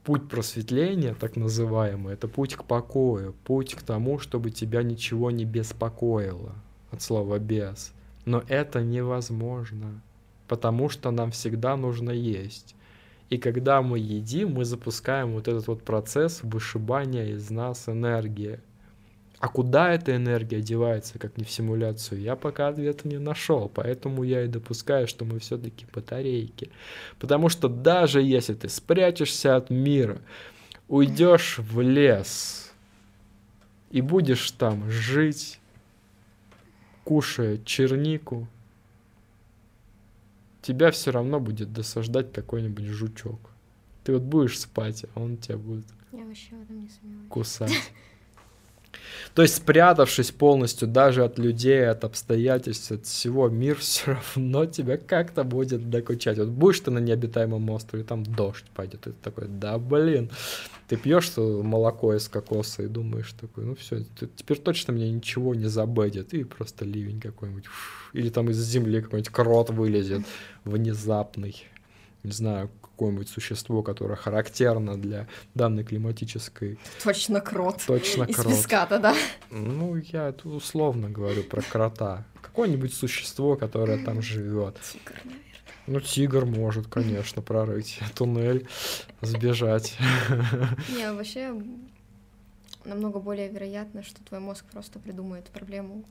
путь 0.03 0.29
просветления, 0.29 1.15
так 1.15 1.37
называемый, 1.37 2.15
это 2.15 2.27
путь 2.27 2.57
к 2.57 2.65
покою, 2.65 3.37
путь 3.45 3.77
к 3.77 3.83
тому, 3.83 4.19
чтобы 4.19 4.51
тебя 4.51 4.83
ничего 4.83 5.31
не 5.31 5.45
беспокоило, 5.45 6.57
от 6.91 7.01
слова 7.01 7.39
«без». 7.39 7.93
Но 8.25 8.43
это 8.49 8.83
невозможно, 8.83 10.03
потому 10.49 10.89
что 10.89 11.13
нам 11.13 11.31
всегда 11.31 11.77
нужно 11.77 12.11
есть. 12.11 12.75
И 13.31 13.39
когда 13.39 13.83
мы 13.83 14.01
едим, 14.01 14.55
мы 14.55 14.65
запускаем 14.65 15.35
вот 15.35 15.47
этот 15.47 15.69
вот 15.69 15.85
процесс 15.85 16.41
вышибания 16.43 17.27
из 17.27 17.51
нас 17.51 17.89
энергии. 17.89 18.59
А 19.45 19.49
куда 19.49 19.93
эта 19.93 20.17
энергия 20.17 20.63
девается, 20.63 21.19
как 21.19 21.37
не 21.37 21.45
в 21.45 21.51
симуляцию, 21.51 22.23
я 22.23 22.35
пока 22.35 22.69
ответа 22.69 23.07
не 23.07 23.19
нашел. 23.19 23.69
Поэтому 23.69 24.23
я 24.23 24.45
и 24.45 24.49
допускаю, 24.49 25.07
что 25.07 25.27
мы 25.27 25.39
все-таки 25.39 25.85
батарейки. 25.93 26.71
Потому 27.19 27.51
что 27.51 27.69
даже 27.69 28.23
если 28.23 28.55
ты 28.55 28.71
спрячешься 28.71 29.57
от 29.57 29.69
мира, 29.69 30.19
уйдешь 30.89 31.59
в 31.59 31.83
лес 31.83 32.73
и 33.91 34.01
будешь 34.01 34.51
там 34.53 34.91
жить, 34.91 35.61
кушая 37.05 37.59
чернику, 37.67 38.49
тебя 40.63 40.91
все 40.91 41.11
равно 41.11 41.39
будет 41.39 41.71
досаждать 41.71 42.33
какой-нибудь 42.33 42.87
жучок. 42.87 43.51
Ты 44.05 44.15
вот 44.15 44.23
будешь 44.23 44.59
спать, 44.59 45.05
а 45.15 45.21
он 45.21 45.37
тебя 45.37 45.59
будет 45.59 45.85
Я 46.13 46.25
вообще 46.25 46.57
в 46.57 46.63
этом 46.63 46.81
не 46.81 47.29
кусать. 47.29 47.93
То 49.35 49.43
есть, 49.43 49.57
спрятавшись 49.57 50.31
полностью 50.31 50.89
даже 50.89 51.25
от 51.25 51.39
людей, 51.39 51.89
от 51.89 52.05
обстоятельств, 52.05 52.93
от 52.93 53.07
всего, 53.07 53.49
мир 53.49 53.77
все 53.81 54.13
равно 54.13 54.67
тебя 54.67 54.97
как-то 54.97 55.45
будет 55.45 55.91
докучать. 55.91 56.39
Вот 56.39 56.49
будешь 56.49 56.81
ты 56.81 56.91
на 56.91 56.99
необитаемом 56.99 57.69
острове, 57.71 58.05
там 58.05 58.25
дождь 58.25 58.65
пойдет, 58.75 59.07
и 59.07 59.11
ты 59.11 59.17
такой, 59.23 59.47
да 59.49 59.79
блин, 59.79 60.31
ты 60.89 60.97
пьешь 60.97 61.33
молоко 61.37 62.15
из 62.15 62.29
кокоса 62.29 62.83
и 62.83 62.89
думаешь 62.89 63.33
такой, 63.33 63.65
ну 63.65 63.75
все, 63.75 64.05
теперь 64.37 64.59
точно 64.59 64.93
мне 64.93 65.11
ничего 65.11 65.55
не 65.55 65.67
забыдет, 65.67 66.35
и 66.35 66.45
просто 66.45 66.85
ливень 66.85 67.21
какой-нибудь, 67.21 67.65
или 68.13 68.29
там 68.29 68.51
из 68.51 68.59
земли 68.59 69.01
какой-нибудь 69.01 69.33
крот 69.33 69.71
вылезет 69.71 70.23
внезапный, 70.65 71.67
не 72.23 72.33
знаю, 72.33 72.71
какое-нибудь 72.95 73.29
существо, 73.29 73.83
которое 73.83 74.15
характерно 74.15 74.97
для 74.97 75.27
данной 75.55 75.83
климатической... 75.85 76.79
Точно 77.03 77.41
крот. 77.41 77.83
Точно 77.87 78.25
Из 78.25 78.37
крот. 78.37 78.55
песката, 78.55 78.99
да? 79.01 79.15
Ну, 79.51 79.97
я 79.97 80.33
условно 80.45 81.11
говорю 81.11 81.43
про 81.43 81.61
крота. 81.61 82.25
Какое-нибудь 82.41 82.95
существо, 82.95 83.57
которое 83.57 84.05
там 84.05 84.23
живет. 84.23 84.79
Тигр, 84.81 85.15
наверное. 85.25 85.45
Ну, 85.87 86.01
тигр 86.01 86.47
может, 86.47 86.87
конечно, 86.87 87.43
прорыть 87.43 87.99
туннель, 88.15 88.69
сбежать. 89.21 89.99
Не, 90.89 91.13
вообще 91.13 91.53
намного 92.85 93.19
более 93.19 93.49
вероятно, 93.49 94.05
что 94.05 94.23
твой 94.25 94.41
мозг 94.41 94.65
просто 94.71 95.01
придумает 95.01 95.47
проблему. 95.47 96.05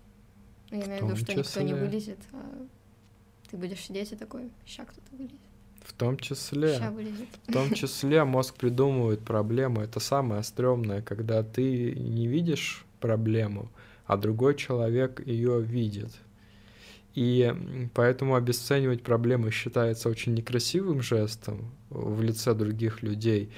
Ну, 0.69 0.80
я 0.80 0.86
имею 0.86 1.06
в 1.06 1.10
виду, 1.10 1.17
что 1.17 1.34
никто 1.34 1.62
не 1.62 1.74
вылезет, 1.74 2.19
а 2.34 2.67
ты 3.50 3.58
будешь 3.58 3.80
сидеть 3.80 4.12
и 4.12 4.15
такой, 4.15 4.52
ща 4.65 4.84
кто-то 4.84 5.15
вылезет. 5.15 5.39
В 5.84 5.93
том 5.93 6.17
числе, 6.17 6.80
в 7.48 7.54
том 7.54 7.74
числе 7.74 8.24
мозг 8.24 8.56
придумывает 8.56 9.19
проблемы. 9.19 9.84
Это 9.84 10.00
самое 10.00 10.43
стрёмное, 10.43 11.02
когда 11.02 11.43
ты 11.43 11.91
не 11.91 12.28
видишь 12.28 12.86
проблему, 13.00 13.69
а 14.06 14.17
другой 14.17 14.56
человек 14.56 15.26
ее 15.26 15.62
видит. 15.62 16.12
И 17.15 17.54
поэтому 17.93 18.36
обесценивать 18.36 19.04
проблемы 19.04 19.52
считается 19.52 20.10
очень 20.10 20.34
некрасивым 20.34 21.02
жестом 21.02 21.72
в 21.89 22.22
лице 22.22 22.54
других 22.54 23.04
людей. 23.04 23.52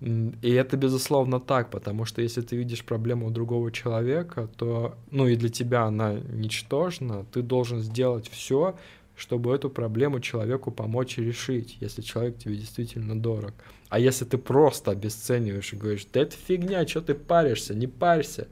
И 0.00 0.50
это 0.50 0.76
безусловно 0.76 1.40
так, 1.40 1.70
потому 1.70 2.06
что 2.06 2.22
если 2.22 2.40
ты 2.40 2.56
видишь 2.56 2.84
проблему 2.84 3.26
у 3.26 3.30
другого 3.30 3.70
человека, 3.70 4.48
то, 4.56 4.96
ну 5.10 5.28
и 5.28 5.36
для 5.36 5.50
тебя 5.50 5.84
она 5.84 6.14
ничтожна, 6.14 7.24
ты 7.32 7.42
должен 7.42 7.80
сделать 7.80 8.28
все, 8.28 8.76
чтобы 9.20 9.54
эту 9.54 9.68
проблему 9.68 10.18
человеку 10.20 10.70
помочь 10.70 11.18
решить, 11.18 11.76
если 11.78 12.00
человек 12.00 12.38
тебе 12.38 12.56
действительно 12.56 13.20
дорог. 13.20 13.52
А 13.90 13.98
если 13.98 14.24
ты 14.24 14.38
просто 14.38 14.92
обесцениваешь 14.92 15.74
и 15.74 15.76
говоришь, 15.76 16.06
да 16.10 16.20
это 16.20 16.34
фигня, 16.34 16.88
что 16.88 17.02
ты 17.02 17.14
паришься, 17.14 17.74
не 17.74 17.86
парься, 17.86 18.48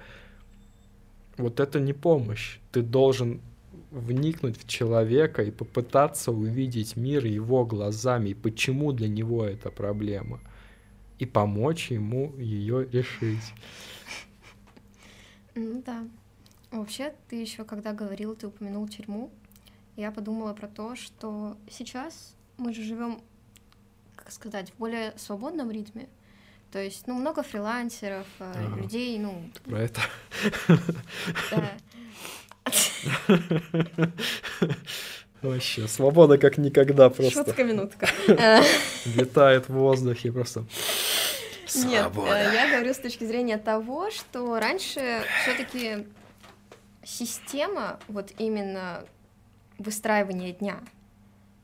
вот 1.38 1.58
это 1.58 1.80
не 1.80 1.94
помощь. 1.94 2.58
Ты 2.70 2.82
должен 2.82 3.40
вникнуть 3.90 4.58
в 4.58 4.68
человека 4.68 5.42
и 5.42 5.50
попытаться 5.50 6.32
увидеть 6.32 6.96
мир 6.96 7.24
его 7.24 7.64
глазами, 7.64 8.30
и 8.30 8.34
почему 8.34 8.92
для 8.92 9.08
него 9.08 9.46
это 9.46 9.70
проблема, 9.70 10.38
и 11.18 11.24
помочь 11.24 11.90
ему 11.90 12.34
ее 12.36 12.86
решить. 12.92 13.54
Ну 15.54 15.82
да. 15.86 16.06
Вообще, 16.70 17.14
ты 17.30 17.36
еще 17.36 17.64
когда 17.64 17.94
говорил, 17.94 18.36
ты 18.36 18.48
упомянул 18.48 18.86
тюрьму, 18.86 19.30
я 19.98 20.12
подумала 20.12 20.54
про 20.54 20.68
то, 20.68 20.94
что 20.94 21.58
сейчас 21.68 22.36
мы 22.56 22.72
же 22.72 22.82
живем, 22.84 23.20
как 24.14 24.30
сказать, 24.30 24.70
в 24.70 24.76
более 24.78 25.12
свободном 25.16 25.72
ритме. 25.72 26.08
То 26.70 26.78
есть, 26.78 27.08
ну, 27.08 27.14
много 27.14 27.42
фрилансеров, 27.42 28.26
а. 28.38 28.54
людей, 28.76 29.18
ну... 29.18 29.50
Про 29.64 29.80
это? 29.80 30.00
Да. 31.50 31.72
Вообще, 35.42 35.88
свобода 35.88 36.38
как 36.38 36.58
никогда 36.58 37.10
просто. 37.10 37.44
Шутка 37.44 37.64
минутка. 37.64 38.08
Летает 39.04 39.68
в 39.68 39.72
воздухе 39.72 40.30
просто. 40.30 40.64
Нет, 41.74 42.12
э, 42.16 42.50
я 42.54 42.70
говорю 42.70 42.94
с 42.94 42.98
точки 42.98 43.24
зрения 43.24 43.58
того, 43.58 44.10
что 44.10 44.58
раньше 44.60 45.22
все-таки 45.42 46.06
система, 47.04 47.98
вот 48.08 48.32
именно 48.38 49.04
выстраивания 49.78 50.52
дня, 50.52 50.80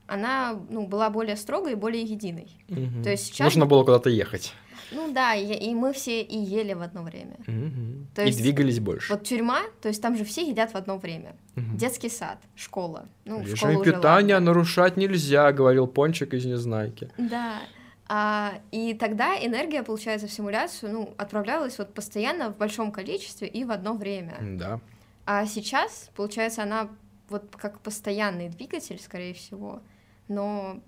она 0.06 0.58
ну, 0.70 0.86
была 0.86 1.10
более 1.10 1.36
строгой 1.36 1.72
и 1.72 1.76
более 1.76 2.02
единой. 2.02 2.48
Мгм. 2.68 3.02
То 3.02 3.10
есть 3.10 3.26
сейчас... 3.26 3.46
Нужно 3.46 3.66
было 3.66 3.84
куда-то 3.84 4.10
ехать. 4.10 4.52
Ну 4.92 5.12
да, 5.12 5.34
и, 5.34 5.52
и 5.52 5.74
мы 5.74 5.92
все 5.92 6.22
и 6.22 6.38
ели 6.38 6.74
в 6.74 6.82
одно 6.82 7.02
время. 7.02 7.36
Мгм. 7.46 8.08
То 8.14 8.22
И 8.22 8.26
есть 8.26 8.38
двигались 8.38 8.80
больше. 8.80 9.12
Вот 9.12 9.24
тюрьма, 9.24 9.62
то 9.80 9.88
есть 9.88 10.00
там 10.02 10.16
же 10.16 10.24
все 10.24 10.46
едят 10.46 10.72
в 10.72 10.76
одно 10.76 10.98
время. 10.98 11.36
Мгм. 11.56 11.76
Детский 11.76 12.10
сад, 12.10 12.38
школа. 12.54 13.08
Ну, 13.24 13.40
Режим 13.40 13.56
школа 13.56 13.84
питания 13.84 14.34
ладно. 14.34 14.52
нарушать 14.52 14.96
нельзя, 14.96 15.50
говорил 15.52 15.86
Пончик 15.86 16.34
из 16.34 16.44
Незнайки. 16.44 17.10
Да. 17.16 17.60
А, 18.06 18.54
и 18.70 18.92
тогда 18.94 19.34
энергия, 19.34 19.82
получается, 19.82 20.26
в 20.26 20.32
симуляцию, 20.32 20.92
ну, 20.92 21.14
отправлялась 21.16 21.78
вот 21.78 21.94
постоянно 21.94 22.50
в 22.50 22.58
большом 22.58 22.92
количестве 22.92 23.48
и 23.48 23.64
в 23.64 23.70
одно 23.70 23.94
время. 23.94 24.36
Да. 24.40 24.80
А 25.24 25.46
сейчас, 25.46 26.10
получается, 26.14 26.62
она 26.62 26.90
вот 27.28 27.54
как 27.56 27.80
постоянный 27.80 28.48
двигатель, 28.48 29.00
скорее 29.00 29.34
всего, 29.34 29.82
но, 30.28 30.80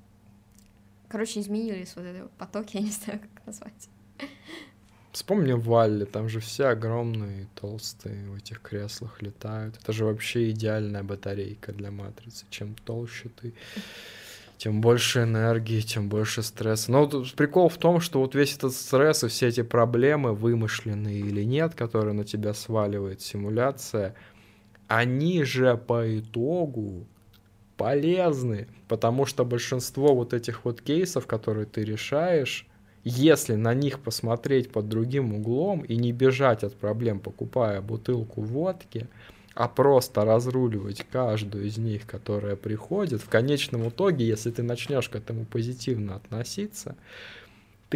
короче, 1.09 1.41
изменились 1.41 1.95
вот 1.97 2.05
эти 2.05 2.23
потоки, 2.39 2.77
я 2.79 2.83
не 2.83 2.91
знаю, 2.91 3.21
как 3.21 3.47
назвать. 3.47 3.89
Вспомни 5.13 5.53
Валли, 5.53 6.05
там 6.05 6.29
же 6.29 6.41
все 6.41 6.67
огромные, 6.67 7.49
толстые 7.55 8.29
в 8.29 8.35
этих 8.35 8.61
креслах 8.61 9.23
летают. 9.23 9.79
Это 9.83 9.91
же 9.95 10.05
вообще 10.05 10.51
идеальная 10.51 11.03
батарейка 11.03 11.73
для 11.73 11.91
матрицы. 11.91 12.45
Чем 12.51 12.75
толще 12.75 13.31
ты, 13.41 13.55
тем 14.59 14.83
больше 14.83 15.23
энергии, 15.23 15.81
тем 15.81 16.11
больше 16.11 16.43
стресса. 16.43 16.93
Но 16.93 17.07
вот 17.07 17.33
прикол 17.35 17.71
в 17.71 17.79
том, 17.79 18.01
что 18.01 18.21
вот 18.21 18.35
весь 18.35 18.57
этот 18.57 18.75
стресс 18.75 19.25
и 19.25 19.29
все 19.29 19.49
эти 19.49 19.63
проблемы, 19.63 20.35
вымышленные 20.35 21.21
или 21.21 21.45
нет, 21.45 21.75
которые 21.75 22.13
на 22.13 22.25
тебя 22.25 22.53
сваливает 22.53 23.23
симуляция, 23.23 24.15
они 24.89 25.45
же 25.45 25.77
по 25.77 26.19
итогу 26.19 27.07
полезны, 27.77 28.69
потому 28.89 29.27
что 29.27 29.45
большинство 29.45 30.15
вот 30.15 30.33
этих 30.33 30.65
вот 30.65 30.81
кейсов, 30.81 31.27
которые 31.27 31.67
ты 31.67 31.85
решаешь, 31.85 32.67
если 33.05 33.55
на 33.55 33.75
них 33.75 34.01
посмотреть 34.01 34.73
под 34.73 34.89
другим 34.89 35.35
углом 35.35 35.83
и 35.83 35.97
не 35.97 36.13
бежать 36.13 36.65
от 36.65 36.75
проблем, 36.75 37.21
покупая 37.21 37.81
бутылку 37.81 38.41
водки, 38.41 39.07
а 39.55 39.69
просто 39.69 40.25
разруливать 40.25 41.07
каждую 41.11 41.67
из 41.67 41.79
них, 41.79 42.07
которая 42.07 42.57
приходит, 42.57 43.23
в 43.23 43.29
конечном 43.29 43.89
итоге, 43.89 44.27
если 44.27 44.51
ты 44.51 44.63
начнешь 44.63 45.09
к 45.09 45.17
этому 45.17 45.45
позитивно 45.47 46.17
относиться, 46.17 46.97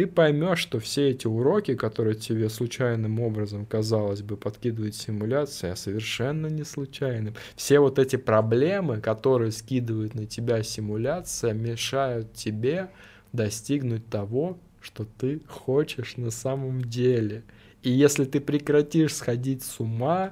ты 0.01 0.07
поймешь, 0.07 0.57
что 0.57 0.79
все 0.79 1.09
эти 1.09 1.27
уроки, 1.27 1.75
которые 1.75 2.15
тебе 2.15 2.49
случайным 2.49 3.19
образом, 3.19 3.67
казалось 3.67 4.23
бы, 4.23 4.35
подкидывает 4.35 4.95
симуляция, 4.95 5.75
совершенно 5.75 6.47
не 6.47 6.63
случайным. 6.63 7.35
Все 7.55 7.79
вот 7.79 7.99
эти 7.99 8.15
проблемы, 8.15 8.99
которые 8.99 9.51
скидывает 9.51 10.15
на 10.15 10.25
тебя 10.25 10.63
симуляция, 10.63 11.53
мешают 11.53 12.33
тебе 12.33 12.89
достигнуть 13.31 14.07
того, 14.07 14.57
что 14.81 15.05
ты 15.05 15.43
хочешь 15.47 16.17
на 16.17 16.31
самом 16.31 16.83
деле. 16.83 17.43
И 17.83 17.91
если 17.91 18.25
ты 18.25 18.39
прекратишь 18.39 19.13
сходить 19.13 19.61
с 19.61 19.79
ума 19.79 20.31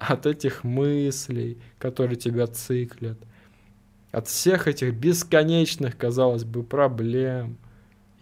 от 0.00 0.26
этих 0.26 0.64
мыслей, 0.64 1.58
которые 1.78 2.16
тебя 2.16 2.48
циклят, 2.48 3.18
от 4.10 4.26
всех 4.26 4.66
этих 4.66 4.94
бесконечных, 4.94 5.96
казалось 5.96 6.42
бы, 6.42 6.64
проблем, 6.64 7.56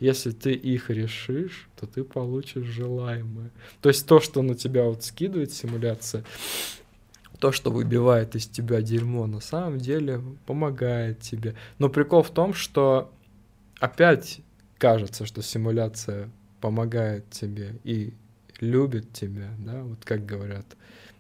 если 0.03 0.33
ты 0.33 0.53
их 0.53 0.91
решишь, 0.91 1.69
то 1.79 1.87
ты 1.87 2.03
получишь 2.03 2.65
желаемое. 2.65 3.53
То 3.81 3.89
есть 3.89 4.05
то, 4.05 4.19
что 4.19 4.43
на 4.43 4.57
тебя 4.57 4.83
вот 4.83 5.05
скидывает 5.05 5.53
симуляция, 5.53 6.25
то, 7.39 7.53
что 7.53 7.71
выбивает 7.71 8.35
из 8.35 8.49
тебя 8.49 8.83
дерьмо, 8.83 9.29
на 9.29 9.39
самом 9.39 9.79
деле 9.79 10.21
помогает 10.45 11.21
тебе. 11.21 11.55
Но 11.79 11.89
прикол 11.89 12.25
в 12.25 12.31
том, 12.31 12.53
что 12.53 13.13
опять 13.79 14.41
кажется, 14.77 15.25
что 15.25 15.41
симуляция 15.41 16.31
помогает 16.61 17.31
тебе 17.31 17.77
и 17.85 18.13
любит 18.59 19.13
тебя, 19.13 19.51
да, 19.59 19.85
вот 19.85 20.05
как 20.05 20.27
говорят, 20.27 20.67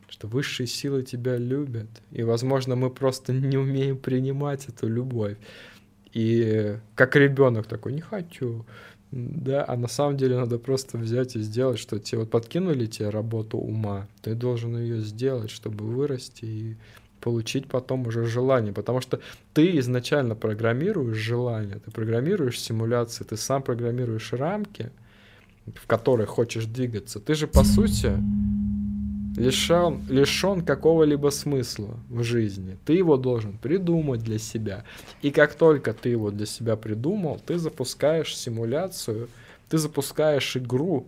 что 0.09 0.27
высшие 0.27 0.66
силы 0.66 1.05
тебя 1.05 1.37
любят, 1.37 1.88
и, 2.11 2.25
возможно, 2.25 2.75
мы 2.75 2.90
просто 2.90 3.33
не 3.33 3.57
умеем 3.57 3.97
принимать 3.97 4.68
эту 4.68 4.88
любовь. 4.88 5.37
И 6.12 6.77
как 6.94 7.16
ребенок 7.16 7.66
такой, 7.66 7.92
не 7.92 8.01
хочу, 8.01 8.66
да, 9.11 9.64
а 9.66 9.77
на 9.77 9.88
самом 9.88 10.16
деле 10.16 10.37
надо 10.37 10.59
просто 10.59 10.98
взять 10.98 11.37
и 11.37 11.40
сделать, 11.40 11.79
что 11.79 11.98
тебе 11.98 12.20
вот 12.20 12.31
подкинули 12.31 12.87
тебе 12.87 13.11
работу 13.11 13.59
ума, 13.59 14.09
ты 14.22 14.35
должен 14.35 14.77
ее 14.77 15.01
сделать, 15.01 15.51
чтобы 15.51 15.85
вырасти 15.85 16.44
и 16.44 16.77
получить 17.20 17.68
потом 17.68 18.07
уже 18.07 18.25
желание, 18.25 18.72
потому 18.72 19.01
что 19.01 19.20
ты 19.55 19.79
изначально 19.79 20.35
программируешь 20.35 21.16
желание, 21.16 21.79
ты 21.79 21.90
программируешь 21.90 22.61
симуляции, 22.61 23.25
ты 23.25 23.37
сам 23.37 23.62
программируешь 23.62 24.33
рамки, 24.33 24.90
в 25.66 25.87
которые 25.87 26.27
хочешь 26.27 26.64
двигаться. 26.64 27.20
Ты 27.20 27.35
же 27.35 27.46
по 27.46 27.62
сути 27.64 28.12
лишен, 29.37 30.03
лишен 30.09 30.62
какого-либо 30.62 31.31
смысла 31.31 31.99
в 32.09 32.23
жизни. 32.23 32.77
Ты 32.85 32.95
его 32.95 33.16
должен 33.16 33.59
придумать 33.59 34.23
для 34.23 34.38
себя. 34.38 34.85
И 35.23 35.31
как 35.31 35.55
только 35.55 35.92
ты 35.92 36.11
его 36.11 36.31
для 36.31 36.47
себя 36.47 36.77
придумал, 36.77 37.40
ты 37.45 37.59
запускаешь 37.59 38.37
симуляцию, 38.37 39.29
ты 39.68 39.79
запускаешь 39.79 40.57
игру, 40.57 41.07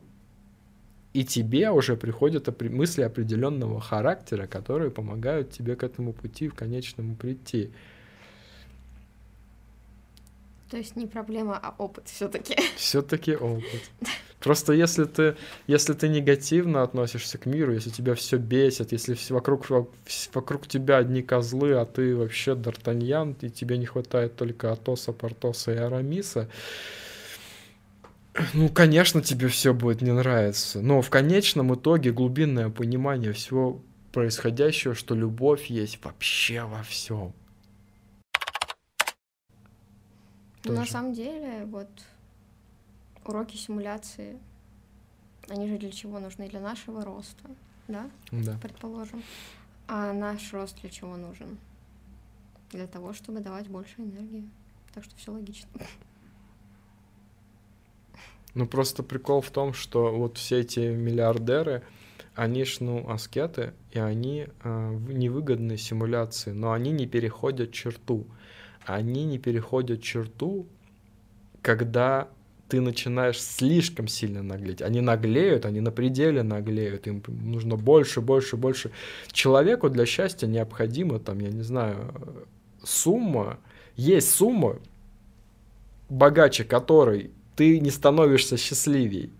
и 1.12 1.24
тебе 1.24 1.70
уже 1.70 1.96
приходят 1.96 2.48
мысли 2.70 3.02
определенного 3.02 3.80
характера, 3.80 4.46
которые 4.48 4.90
помогают 4.90 5.50
тебе 5.50 5.76
к 5.76 5.84
этому 5.84 6.12
пути 6.12 6.48
в 6.48 6.54
конечному 6.54 7.14
прийти. 7.14 7.70
То 10.70 10.78
есть 10.78 10.96
не 10.96 11.06
проблема, 11.06 11.58
а 11.62 11.74
опыт 11.78 12.08
все-таки. 12.08 12.56
Все-таки 12.76 13.36
опыт. 13.36 13.90
Просто 14.40 14.72
если 14.72 15.04
ты, 15.04 15.36
если 15.66 15.94
ты 15.94 16.08
негативно 16.08 16.82
относишься 16.82 17.38
к 17.38 17.46
миру, 17.46 17.72
если 17.72 17.90
тебя 17.90 18.14
все 18.14 18.36
бесит, 18.36 18.92
если 18.92 19.14
все 19.14 19.34
вокруг, 19.34 19.66
вокруг 20.34 20.66
тебя 20.66 20.98
одни 20.98 21.22
козлы, 21.22 21.72
а 21.74 21.86
ты 21.86 22.14
вообще 22.14 22.52
Д'Артаньян, 22.52 23.36
и 23.40 23.48
тебе 23.48 23.78
не 23.78 23.86
хватает 23.86 24.36
только 24.36 24.70
Атоса, 24.72 25.12
Портоса 25.12 25.72
и 25.72 25.76
Арамиса, 25.76 26.50
ну, 28.54 28.68
конечно, 28.68 29.22
тебе 29.22 29.48
все 29.48 29.72
будет 29.72 30.02
не 30.02 30.12
нравиться. 30.12 30.80
Но 30.80 31.00
в 31.00 31.10
конечном 31.10 31.74
итоге 31.74 32.12
глубинное 32.12 32.68
понимание 32.68 33.32
всего 33.32 33.80
происходящего, 34.12 34.94
что 34.94 35.14
любовь 35.14 35.66
есть 35.66 35.98
вообще 36.04 36.64
во 36.64 36.82
всем. 36.82 37.32
Ну, 40.64 40.72
на 40.72 40.78
Тоже. 40.80 40.90
самом 40.92 41.12
деле, 41.12 41.64
вот 41.66 41.88
уроки 43.24 43.56
симуляции, 43.56 44.38
они 45.48 45.68
же 45.68 45.76
для 45.78 45.90
чего 45.90 46.18
нужны? 46.18 46.48
Для 46.48 46.60
нашего 46.60 47.04
роста, 47.04 47.50
да, 47.88 48.10
Да. 48.30 48.58
предположим. 48.62 49.22
А 49.86 50.12
наш 50.12 50.52
рост 50.52 50.80
для 50.80 50.88
чего 50.90 51.16
нужен? 51.16 51.58
Для 52.70 52.86
того, 52.86 53.12
чтобы 53.12 53.40
давать 53.40 53.68
больше 53.68 53.94
энергии. 53.98 54.48
Так 54.94 55.04
что 55.04 55.14
все 55.16 55.32
логично. 55.32 55.68
Ну, 58.54 58.66
просто 58.66 59.02
прикол 59.02 59.40
в 59.40 59.50
том, 59.50 59.74
что 59.74 60.12
вот 60.16 60.38
все 60.38 60.60
эти 60.60 60.78
миллиардеры, 60.80 61.82
они 62.34 62.64
ж, 62.64 62.78
ну, 62.80 63.08
аскеты, 63.10 63.74
и 63.90 63.98
они 63.98 64.46
э, 64.62 64.90
в 64.92 65.12
невыгодные 65.12 65.76
симуляции, 65.76 66.52
но 66.52 66.72
они 66.72 66.92
не 66.92 67.06
переходят 67.06 67.72
черту. 67.72 68.26
Они 68.84 69.24
не 69.24 69.38
переходят 69.38 70.02
черту, 70.02 70.66
когда 71.62 72.28
ты 72.68 72.80
начинаешь 72.80 73.40
слишком 73.40 74.08
сильно 74.08 74.42
наглеть. 74.42 74.82
Они 74.82 75.00
наглеют, 75.00 75.64
они 75.66 75.80
на 75.80 75.90
пределе 75.90 76.42
наглеют, 76.42 77.06
им 77.06 77.22
нужно 77.28 77.76
больше, 77.76 78.20
больше, 78.20 78.56
больше. 78.56 78.90
Человеку 79.30 79.90
для 79.90 80.06
счастья 80.06 80.46
необходимо, 80.46 81.18
там, 81.18 81.40
я 81.40 81.50
не 81.50 81.62
знаю, 81.62 82.14
сумма, 82.82 83.58
есть 83.96 84.34
сумма, 84.34 84.78
богаче 86.08 86.64
которой 86.64 87.30
ты 87.56 87.78
не 87.80 87.90
становишься 87.90 88.56
счастливей. 88.56 89.30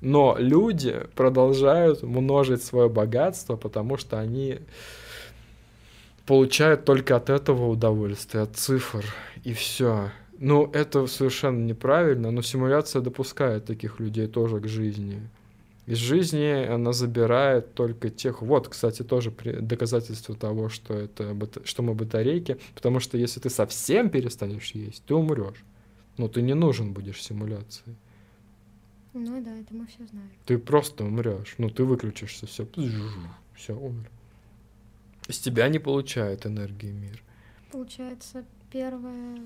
Но 0.00 0.36
люди 0.38 1.00
продолжают 1.16 2.02
множить 2.02 2.62
свое 2.62 2.88
богатство, 2.88 3.56
потому 3.56 3.96
что 3.96 4.20
они 4.20 4.60
получают 6.28 6.84
только 6.84 7.16
от 7.16 7.30
этого 7.30 7.68
удовольствие, 7.68 8.42
от 8.42 8.54
цифр, 8.54 9.02
и 9.44 9.54
все. 9.54 10.10
Ну, 10.38 10.70
это 10.74 11.06
совершенно 11.06 11.64
неправильно, 11.64 12.30
но 12.30 12.42
симуляция 12.42 13.00
допускает 13.00 13.64
таких 13.64 13.98
людей 13.98 14.26
тоже 14.26 14.60
к 14.60 14.68
жизни. 14.68 15.26
Из 15.86 15.96
жизни 15.96 16.66
она 16.66 16.92
забирает 16.92 17.72
только 17.72 18.10
тех... 18.10 18.42
Вот, 18.42 18.68
кстати, 18.68 19.02
тоже 19.02 19.30
доказательство 19.30 20.34
того, 20.34 20.68
что, 20.68 20.92
это, 20.92 21.34
что 21.64 21.82
мы 21.82 21.94
батарейки, 21.94 22.58
потому 22.74 23.00
что 23.00 23.16
если 23.16 23.40
ты 23.40 23.48
совсем 23.48 24.10
перестанешь 24.10 24.72
есть, 24.72 25.02
ты 25.06 25.14
умрешь. 25.14 25.64
Ну, 26.18 26.28
ты 26.28 26.42
не 26.42 26.54
нужен 26.54 26.92
будешь 26.92 27.22
симуляции. 27.22 27.96
Ну 29.14 29.42
да, 29.42 29.56
это 29.56 29.74
мы 29.74 29.86
все 29.86 30.06
знаем. 30.06 30.30
Ты 30.44 30.58
просто 30.58 31.04
умрешь. 31.04 31.54
Ну, 31.56 31.70
ты 31.70 31.84
выключишься, 31.84 32.46
все. 32.46 32.68
Все, 33.54 33.74
умер. 33.74 34.10
Из 35.28 35.38
тебя 35.38 35.68
не 35.68 35.78
получает 35.78 36.46
энергии 36.46 36.90
мир. 36.90 37.22
Получается, 37.70 38.44
первое 38.70 39.42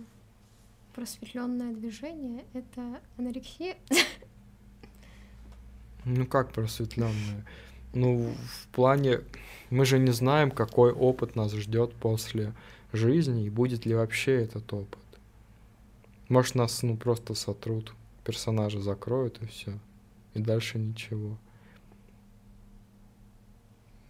просветленное 0.95 1.73
движение— 1.73 2.45
это 2.53 3.01
анорексия. 3.19 3.77
Ну 6.05 6.27
как 6.27 6.53
просветленное? 6.53 7.45
Ну, 7.95 8.33
в 8.33 8.69
плане, 8.69 9.21
мы 9.71 9.85
же 9.85 9.99
не 9.99 10.13
знаем, 10.13 10.51
какой 10.51 10.93
опыт 10.93 11.37
нас 11.37 11.53
ждет 11.53 11.95
после 11.95 12.55
жизни, 12.93 13.45
и 13.45 13.51
будет 13.51 13.85
ли 13.85 13.95
вообще 13.95 14.43
этот 14.43 14.73
опыт. 14.73 14.99
Может, 16.29 16.55
нас, 16.55 16.83
ну, 16.83 16.97
просто 16.97 17.35
сотрут, 17.35 17.93
персонажа 18.25 18.81
закроют, 18.81 19.43
и 19.43 19.47
все. 19.47 19.79
И 20.35 20.41
дальше 20.41 20.79
ничего. 20.79 21.37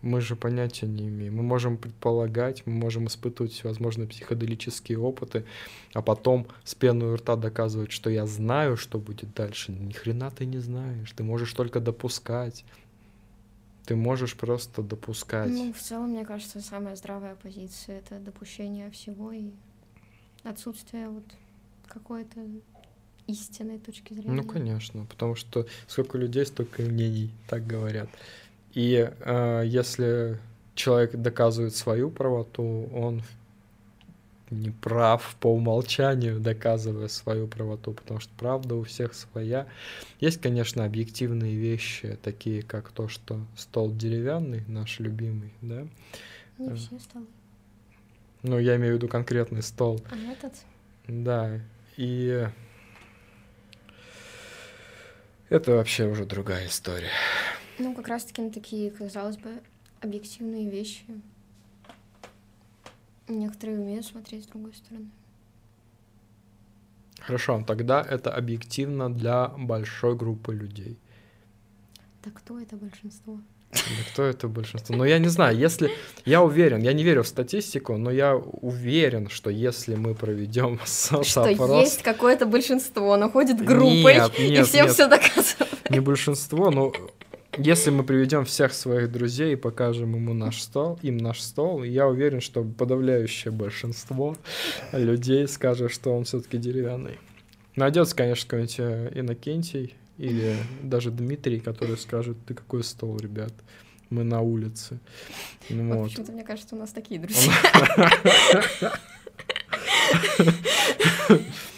Мы 0.02 0.20
же 0.20 0.36
понятия 0.36 0.86
не 0.86 1.08
имеем. 1.08 1.36
Мы 1.36 1.42
можем 1.42 1.76
предполагать, 1.78 2.66
мы 2.66 2.72
можем 2.72 3.06
испытывать 3.06 3.52
всевозможные 3.52 4.08
психоделические 4.08 4.98
опыты, 4.98 5.44
а 5.94 6.02
потом 6.02 6.46
с 6.64 6.74
пеной 6.74 7.12
у 7.12 7.16
рта 7.16 7.36
доказывать, 7.36 7.92
что 7.92 8.10
я 8.10 8.26
знаю, 8.26 8.76
что 8.76 8.98
будет 8.98 9.32
дальше. 9.34 9.72
Ни 9.72 9.92
хрена 9.92 10.30
ты 10.30 10.44
не 10.44 10.58
знаешь. 10.58 11.12
Ты 11.12 11.22
можешь 11.22 11.52
только 11.52 11.80
допускать. 11.80 12.64
Ты 13.86 13.96
можешь 13.96 14.36
просто 14.36 14.82
допускать. 14.82 15.50
Ну, 15.50 15.72
в 15.72 15.78
целом, 15.78 16.10
мне 16.10 16.24
кажется, 16.24 16.60
самая 16.60 16.96
здравая 16.96 17.34
позиция— 17.34 17.98
это 18.00 18.18
допущение 18.18 18.90
всего 18.90 19.32
и 19.32 19.50
отсутствие 20.44 21.08
вот 21.08 21.24
какой-то 21.88 22.40
истинной 23.26 23.78
точки 23.78 24.14
зрения. 24.14 24.32
Ну, 24.32 24.44
конечно, 24.44 25.04
потому 25.06 25.34
что 25.34 25.66
сколько 25.86 26.18
людей, 26.18 26.44
столько 26.46 26.82
мнений, 26.82 27.30
так 27.48 27.66
говорят. 27.66 28.08
И 28.72 29.10
э, 29.18 29.62
если 29.66 30.38
человек 30.74 31.14
доказывает 31.14 31.74
свою 31.76 32.10
правоту, 32.10 32.88
он 32.94 33.22
не 34.50 34.70
прав 34.70 35.34
по 35.40 35.46
умолчанию, 35.48 36.38
доказывая 36.38 37.08
свою 37.08 37.48
правоту, 37.48 37.92
потому 37.92 38.20
что 38.20 38.30
правда 38.38 38.74
у 38.74 38.84
всех 38.84 39.14
своя. 39.14 39.66
Есть, 40.20 40.40
конечно, 40.40 40.84
объективные 40.84 41.56
вещи, 41.56 42.18
такие 42.22 42.62
как 42.62 42.90
то, 42.90 43.08
что 43.08 43.40
стол 43.56 43.92
деревянный, 43.94 44.62
наш 44.68 45.00
любимый, 45.00 45.52
да? 45.62 45.86
Не 46.58 46.68
э, 46.68 46.74
все 46.74 46.98
столы. 46.98 47.26
Ну, 48.42 48.58
я 48.58 48.76
имею 48.76 48.94
в 48.94 48.96
виду 48.96 49.08
конкретный 49.08 49.62
стол. 49.62 50.00
А 50.10 50.32
этот? 50.32 50.52
Да, 51.06 51.60
и 51.96 52.46
это 55.48 55.72
вообще 55.72 56.06
уже 56.06 56.24
другая 56.24 56.66
история. 56.66 57.10
Ну, 57.82 57.94
как 57.94 58.06
раз-таки 58.06 58.40
на 58.42 58.50
такие, 58.52 58.92
казалось 58.92 59.36
бы, 59.36 59.60
объективные 60.00 60.70
вещи. 60.70 61.02
Некоторые 63.26 63.80
умеют 63.80 64.06
смотреть 64.06 64.44
с 64.44 64.46
другой 64.46 64.72
стороны. 64.72 65.10
Хорошо, 67.18 67.64
тогда 67.66 68.00
это 68.00 68.32
объективно 68.32 69.12
для 69.12 69.48
большой 69.48 70.14
группы 70.14 70.54
людей. 70.54 70.96
Так 72.22 72.34
кто 72.34 72.60
это 72.60 72.76
большинство? 72.76 73.40
Да 73.72 74.12
кто 74.12 74.22
это 74.22 74.46
большинство? 74.46 74.94
Ну, 74.94 75.02
я 75.02 75.18
не 75.18 75.28
знаю, 75.28 75.58
если... 75.58 75.90
Я 76.24 76.42
уверен, 76.42 76.82
я 76.82 76.92
не 76.92 77.02
верю 77.02 77.24
в 77.24 77.26
статистику, 77.26 77.96
но 77.96 78.12
я 78.12 78.36
уверен, 78.36 79.28
что 79.28 79.50
если 79.50 79.96
мы 79.96 80.14
проведем 80.14 80.78
Что 80.84 81.48
есть 81.48 82.02
какое-то 82.02 82.46
большинство, 82.46 83.12
оно 83.14 83.28
ходит 83.28 83.60
группой 83.60 84.14
нет, 84.14 84.38
нет, 84.38 84.60
и 84.60 84.62
всем 84.62 84.86
нет. 84.86 84.94
все 84.94 85.08
доказывает. 85.08 85.90
Не 85.90 86.00
большинство, 86.00 86.70
но 86.70 86.92
если 87.58 87.90
мы 87.90 88.02
приведем 88.04 88.44
всех 88.44 88.72
своих 88.72 89.12
друзей 89.12 89.52
и 89.52 89.56
покажем 89.56 90.14
ему 90.14 90.32
наш 90.32 90.60
стол, 90.60 90.98
им 91.02 91.18
наш 91.18 91.40
стол, 91.40 91.82
я 91.82 92.06
уверен, 92.08 92.40
что 92.40 92.64
подавляющее 92.64 93.52
большинство 93.52 94.36
людей 94.92 95.46
скажет, 95.48 95.92
что 95.92 96.16
он 96.16 96.24
все-таки 96.24 96.58
деревянный. 96.58 97.18
Найдется, 97.76 98.16
конечно, 98.16 98.48
какой-нибудь 98.48 98.76
э, 98.78 99.12
Иннокентий 99.14 99.94
или 100.18 100.56
даже 100.82 101.10
Дмитрий, 101.10 101.60
который 101.60 101.96
скажет, 101.96 102.36
ты 102.46 102.54
какой 102.54 102.84
стол, 102.84 103.16
ребят, 103.18 103.52
мы 104.10 104.24
на 104.24 104.40
улице. 104.40 104.98
Ну, 105.70 105.98
вот. 105.98 106.08
Почему-то 106.10 106.32
мне 106.32 106.44
кажется, 106.44 106.74
у 106.74 106.78
нас 106.78 106.90
такие 106.90 107.20
друзья. 107.20 107.52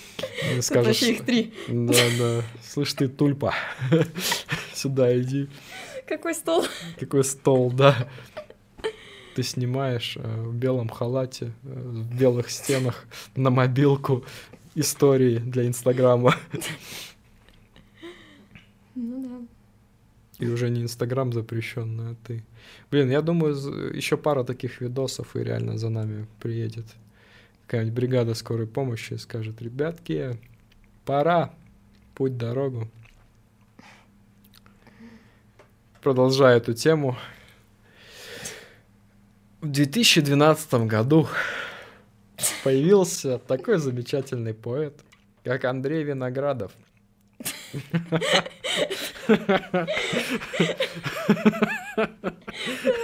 Скажешь, 0.60 1.02
их 1.02 1.24
три. 1.24 1.52
Да, 1.68 1.94
да. 2.18 2.42
Слышь 2.62 2.92
ты, 2.94 3.08
тульпа, 3.08 3.54
сюда 4.74 5.16
иди. 5.18 5.48
Какой 6.06 6.34
стол? 6.34 6.64
Какой 6.98 7.24
стол, 7.24 7.70
да. 7.70 8.08
Ты 9.34 9.42
снимаешь 9.42 10.16
э, 10.16 10.42
в 10.42 10.54
белом 10.54 10.88
халате, 10.88 11.52
э, 11.64 11.66
в 11.66 12.16
белых 12.16 12.50
стенах 12.50 13.06
на 13.34 13.50
мобилку 13.50 14.24
истории 14.74 15.38
для 15.38 15.66
Инстаграма. 15.66 16.36
Ну 18.94 19.24
да. 19.24 20.44
И 20.44 20.48
уже 20.48 20.70
не 20.70 20.82
Инстаграм 20.82 21.32
запрещенный, 21.32 22.12
а 22.12 22.16
ты. 22.26 22.44
Блин, 22.90 23.10
я 23.10 23.22
думаю, 23.22 23.54
еще 23.94 24.16
пара 24.16 24.44
таких 24.44 24.80
видосов, 24.80 25.34
и 25.36 25.40
реально 25.40 25.78
за 25.78 25.88
нами 25.88 26.26
приедет 26.40 26.86
какая-нибудь 27.66 27.94
бригада 27.94 28.34
скорой 28.34 28.66
помощи 28.66 29.14
скажет, 29.14 29.60
ребятки, 29.62 30.38
пора, 31.04 31.54
путь 32.14 32.36
дорогу. 32.36 32.88
Продолжая 36.02 36.58
эту 36.58 36.74
тему, 36.74 37.16
в 39.60 39.68
2012 39.68 40.74
году 40.86 41.26
появился 42.62 43.38
такой 43.38 43.78
замечательный 43.78 44.52
поэт, 44.52 45.00
как 45.42 45.64
Андрей 45.64 46.04
Виноградов. 46.04 46.72
Это 49.26 49.88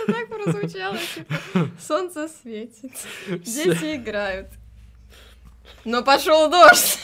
так 0.06 0.29
прозвучало, 0.44 0.98
типа, 1.14 1.70
солнце 1.80 2.28
светит, 2.28 2.92
дети 3.28 3.96
играют. 3.96 4.48
Но 5.84 6.02
пошел 6.02 6.50
дождь. 6.50 6.98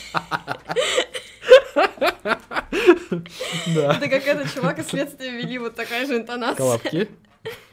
Да. 3.75 3.95
Это 3.95 4.09
как 4.09 4.27
этот 4.27 4.53
чувак 4.53 4.79
из 4.79 4.87
следствия 4.87 5.31
вели, 5.31 5.57
вот 5.57 5.75
такая 5.75 6.05
же 6.05 6.17
интонация. 6.17 6.57
Колобки? 6.57 7.09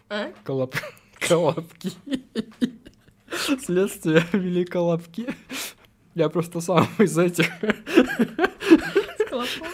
А? 0.08 0.32
Колоб... 0.44 0.74
Колобки. 1.18 1.92
Следствие 3.64 4.24
вели 4.32 4.64
колобки. 4.64 5.26
Я 6.14 6.28
просто 6.28 6.60
сам 6.60 6.86
из 6.98 7.18
этих. 7.18 7.46
С 9.18 9.28
колобков? 9.28 9.68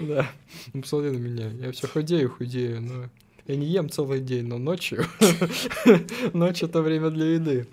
Да. 0.00 0.26
Ну, 0.72 0.82
посмотри 0.82 1.10
на 1.10 1.16
меня. 1.16 1.48
Я 1.48 1.72
все 1.72 1.88
худею, 1.88 2.30
худею, 2.30 2.82
но 2.82 3.08
я 3.46 3.56
не 3.56 3.66
ем 3.66 3.90
целый 3.90 4.20
день, 4.20 4.46
но 4.46 4.58
ночью. 4.58 5.04
Ночь 6.32 6.62
это 6.62 6.80
время 6.80 7.10
для 7.10 7.34
еды. 7.34 7.66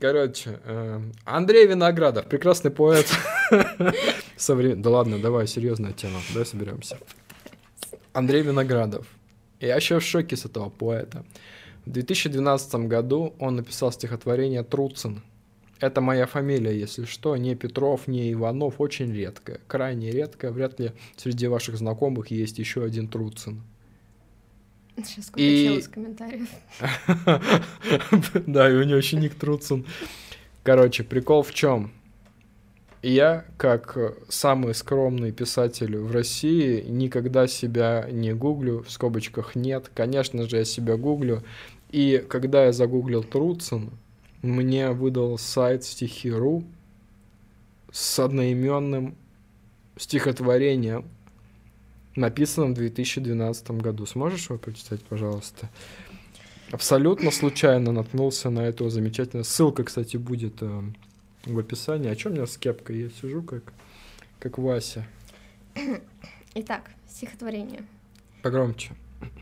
Короче, 0.00 0.60
э, 0.64 1.00
Андрей 1.24 1.66
Виноградов, 1.66 2.26
прекрасный 2.26 2.70
поэт. 2.70 3.06
Соврем... 4.36 4.82
Да 4.82 4.90
ладно, 4.90 5.18
давай, 5.18 5.46
серьезная 5.46 5.92
тема, 5.92 6.20
давай 6.32 6.46
соберемся. 6.46 6.98
Андрей 8.12 8.42
Виноградов. 8.42 9.06
Я 9.60 9.76
еще 9.76 9.98
в 9.98 10.04
шоке 10.04 10.36
с 10.36 10.44
этого 10.44 10.70
поэта. 10.70 11.24
В 11.84 11.90
2012 11.90 12.74
году 12.86 13.34
он 13.38 13.56
написал 13.56 13.92
стихотворение 13.92 14.62
«Труцин». 14.62 15.22
Это 15.80 16.00
моя 16.00 16.26
фамилия, 16.26 16.76
если 16.76 17.04
что, 17.04 17.36
не 17.36 17.54
Петров, 17.54 18.08
не 18.08 18.32
Иванов, 18.32 18.80
очень 18.80 19.12
редко, 19.12 19.60
крайне 19.68 20.10
редко. 20.10 20.50
Вряд 20.50 20.80
ли 20.80 20.92
среди 21.16 21.46
ваших 21.46 21.76
знакомых 21.76 22.30
есть 22.30 22.58
еще 22.58 22.84
один 22.84 23.08
Труцин. 23.08 23.62
Сейчас 25.04 25.26
сколько 25.26 25.40
и... 25.42 25.80
комментариев. 25.82 26.48
Да, 28.46 28.70
и 28.70 28.74
у 28.74 28.82
него 28.82 28.96
еще 28.96 29.16
ник 29.16 29.34
Труцин. 29.34 29.86
Короче, 30.62 31.04
прикол 31.04 31.42
в 31.42 31.54
чем? 31.54 31.92
Я, 33.02 33.44
как 33.56 33.96
самый 34.28 34.74
скромный 34.74 35.30
писатель 35.30 35.96
в 35.96 36.10
России, 36.10 36.82
никогда 36.82 37.46
себя 37.46 38.08
не 38.10 38.34
гуглю, 38.34 38.82
в 38.82 38.90
скобочках 38.90 39.54
нет. 39.54 39.90
Конечно 39.94 40.48
же, 40.48 40.56
я 40.56 40.64
себя 40.64 40.96
гуглю. 40.96 41.44
И 41.90 42.24
когда 42.28 42.64
я 42.64 42.72
загуглил 42.72 43.22
Труцин, 43.22 43.90
мне 44.42 44.90
выдал 44.90 45.38
сайт 45.38 45.84
стихи.ру 45.84 46.64
с 47.92 48.18
одноименным 48.18 49.16
стихотворением, 49.96 51.04
написанном 52.18 52.72
в 52.72 52.76
2012 52.76 53.70
году. 53.72 54.06
Сможешь 54.06 54.48
его 54.48 54.58
прочитать, 54.58 55.02
пожалуйста? 55.04 55.68
Абсолютно 56.70 57.30
случайно 57.30 57.92
наткнулся 57.92 58.50
на 58.50 58.60
эту 58.60 58.88
замечательную... 58.90 59.44
Ссылка, 59.44 59.84
кстати, 59.84 60.18
будет 60.18 60.62
э, 60.62 60.82
в 61.46 61.58
описании. 61.58 62.10
А 62.10 62.16
чем 62.16 62.32
у 62.32 62.34
меня 62.34 62.46
с 62.46 62.58
кепкой? 62.58 63.02
Я 63.02 63.10
сижу 63.10 63.42
как, 63.42 63.72
как 64.38 64.58
Вася. 64.58 65.06
Итак, 66.54 66.90
стихотворение. 67.08 67.84
Погромче. 68.42 68.92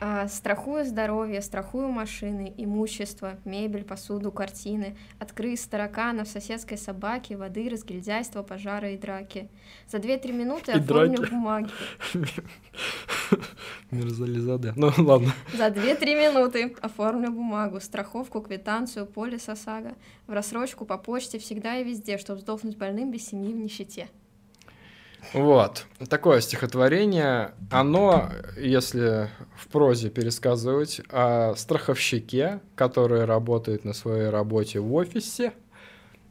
А, 0.01 0.29
страхую 0.29 0.85
здоровье, 0.85 1.41
страхую 1.41 1.89
машины, 1.89 2.53
имущество, 2.57 3.39
мебель, 3.45 3.85
посуду, 3.85 4.31
картины, 4.31 4.97
от 5.19 5.33
крыс, 5.33 5.67
тараканов, 5.67 6.29
соседской 6.29 6.77
собаки, 6.77 7.35
воды, 7.35 7.69
разгильдяйства, 7.69 8.43
пожара 8.43 8.91
и 8.91 8.99
драки. 8.99 9.49
За 9.89 9.99
2-3 9.99 10.33
минуты 10.33 10.73
И 10.73 10.75
оформлю 10.77 11.17
драки. 11.17 11.31
бумаги. 11.31 11.71
Мирзализаде. 13.91 14.73
Ну 14.77 14.91
ладно. 14.99 15.33
За 15.55 15.69
2-3 15.69 16.05
минуты 16.15 16.75
оформлю 16.81 17.31
бумагу, 17.31 17.81
страховку, 17.81 18.41
квитанцию, 18.41 19.07
полис 19.07 19.49
ОСАГО, 19.49 19.95
в 20.27 20.33
рассрочку 20.33 20.85
по 20.85 20.99
почте 20.99 21.39
всегда 21.39 21.77
и 21.77 21.85
везде, 21.85 22.19
чтобы 22.19 22.41
сдохнуть 22.41 22.77
больным 22.77 23.11
без 23.11 23.27
семьи 23.27 23.53
в 23.53 23.57
нищете. 23.57 24.09
Вот. 25.33 25.87
Такое 26.09 26.41
стихотворение. 26.41 27.53
Оно, 27.71 28.31
если 28.57 29.29
в 29.57 29.69
прозе 29.69 30.11
пересказывать, 30.11 31.01
о 31.11 31.55
страховщике, 31.57 32.61
который 32.75 33.25
работает 33.25 33.85
на 33.85 33.93
своей 33.93 34.29
работе 34.29 34.81
в 34.81 34.95
офисе 34.95 35.53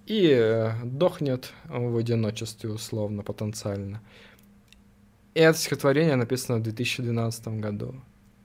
и 0.06 0.30
э, 0.32 0.72
дохнет 0.84 1.52
в 1.66 1.98
одиночестве 1.98 2.70
условно, 2.70 3.24
потенциально. 3.24 4.02
И 5.34 5.40
это 5.40 5.58
стихотворение 5.58 6.16
написано 6.16 6.60
в 6.60 6.64
2012 6.64 7.48
году. 7.60 7.96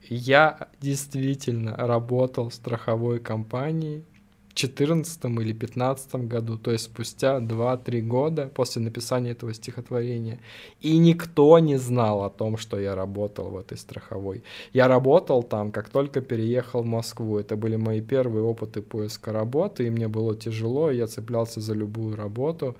Я 0.03 0.69
действительно 0.81 1.77
работал 1.77 2.49
в 2.49 2.53
страховой 2.53 3.19
компании 3.19 4.03
2014 4.53 5.25
или 5.25 5.53
2015 5.53 6.15
году, 6.27 6.57
то 6.57 6.71
есть 6.71 6.85
спустя 6.85 7.39
2-3 7.39 8.01
года 8.01 8.51
после 8.53 8.81
написания 8.81 9.31
этого 9.31 9.53
стихотворения. 9.53 10.39
И 10.81 10.97
никто 10.97 11.59
не 11.59 11.77
знал 11.77 12.23
о 12.23 12.29
том, 12.29 12.57
что 12.57 12.79
я 12.79 12.95
работал 12.95 13.49
в 13.49 13.57
этой 13.57 13.77
страховой. 13.77 14.43
Я 14.73 14.87
работал 14.87 15.43
там, 15.43 15.71
как 15.71 15.89
только 15.89 16.21
переехал 16.21 16.83
в 16.83 16.87
Москву. 16.87 17.37
Это 17.39 17.55
были 17.55 17.75
мои 17.75 18.01
первые 18.01 18.43
опыты 18.43 18.81
поиска 18.81 19.31
работы, 19.31 19.87
и 19.87 19.89
мне 19.89 20.07
было 20.07 20.35
тяжело, 20.35 20.91
и 20.91 20.97
я 20.97 21.07
цеплялся 21.07 21.61
за 21.61 21.73
любую 21.73 22.15
работу. 22.15 22.75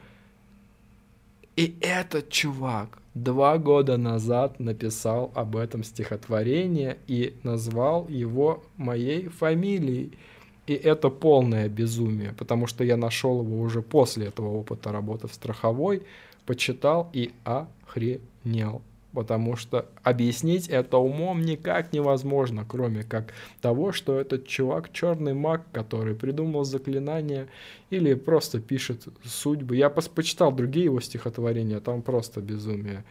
И 1.56 1.76
этот 1.82 2.30
чувак 2.30 3.02
два 3.14 3.58
года 3.58 3.98
назад 3.98 4.60
написал 4.60 5.32
об 5.36 5.56
этом 5.56 5.84
стихотворение 5.84 6.98
и 7.08 7.36
назвал 7.44 8.08
его 8.08 8.64
моей 8.78 9.28
фамилией. 9.28 10.14
И 10.68 10.74
это 10.74 11.10
полное 11.10 11.68
безумие, 11.68 12.34
потому 12.38 12.68
что 12.68 12.84
я 12.84 12.96
нашел 12.96 13.42
его 13.42 13.62
уже 13.62 13.82
после 13.82 14.28
этого 14.28 14.50
опыта 14.50 14.92
работы 14.92 15.28
в 15.28 15.34
страховой, 15.34 16.04
почитал 16.46 17.10
и 17.14 17.32
охренел. 17.44 18.82
Потому 19.14 19.58
что 19.58 19.88
объяснить 20.04 20.70
это 20.70 20.98
умом 20.98 21.42
никак 21.42 21.92
невозможно, 21.92 22.66
кроме 22.66 23.04
как 23.04 23.34
того, 23.60 23.92
что 23.92 24.18
этот 24.18 24.48
чувак 24.48 24.94
черный 24.94 25.34
маг, 25.34 25.64
который 25.74 26.16
придумал 26.16 26.64
заклинание 26.64 27.48
или 27.90 28.14
просто 28.14 28.62
пишет 28.62 29.08
судьбы. 29.26 29.76
Я 29.76 29.90
почитал 29.90 30.54
другие 30.54 30.86
его 30.86 31.02
стихотворения, 31.02 31.82
там 31.82 32.02
просто 32.02 32.40
безумие. 32.40 33.04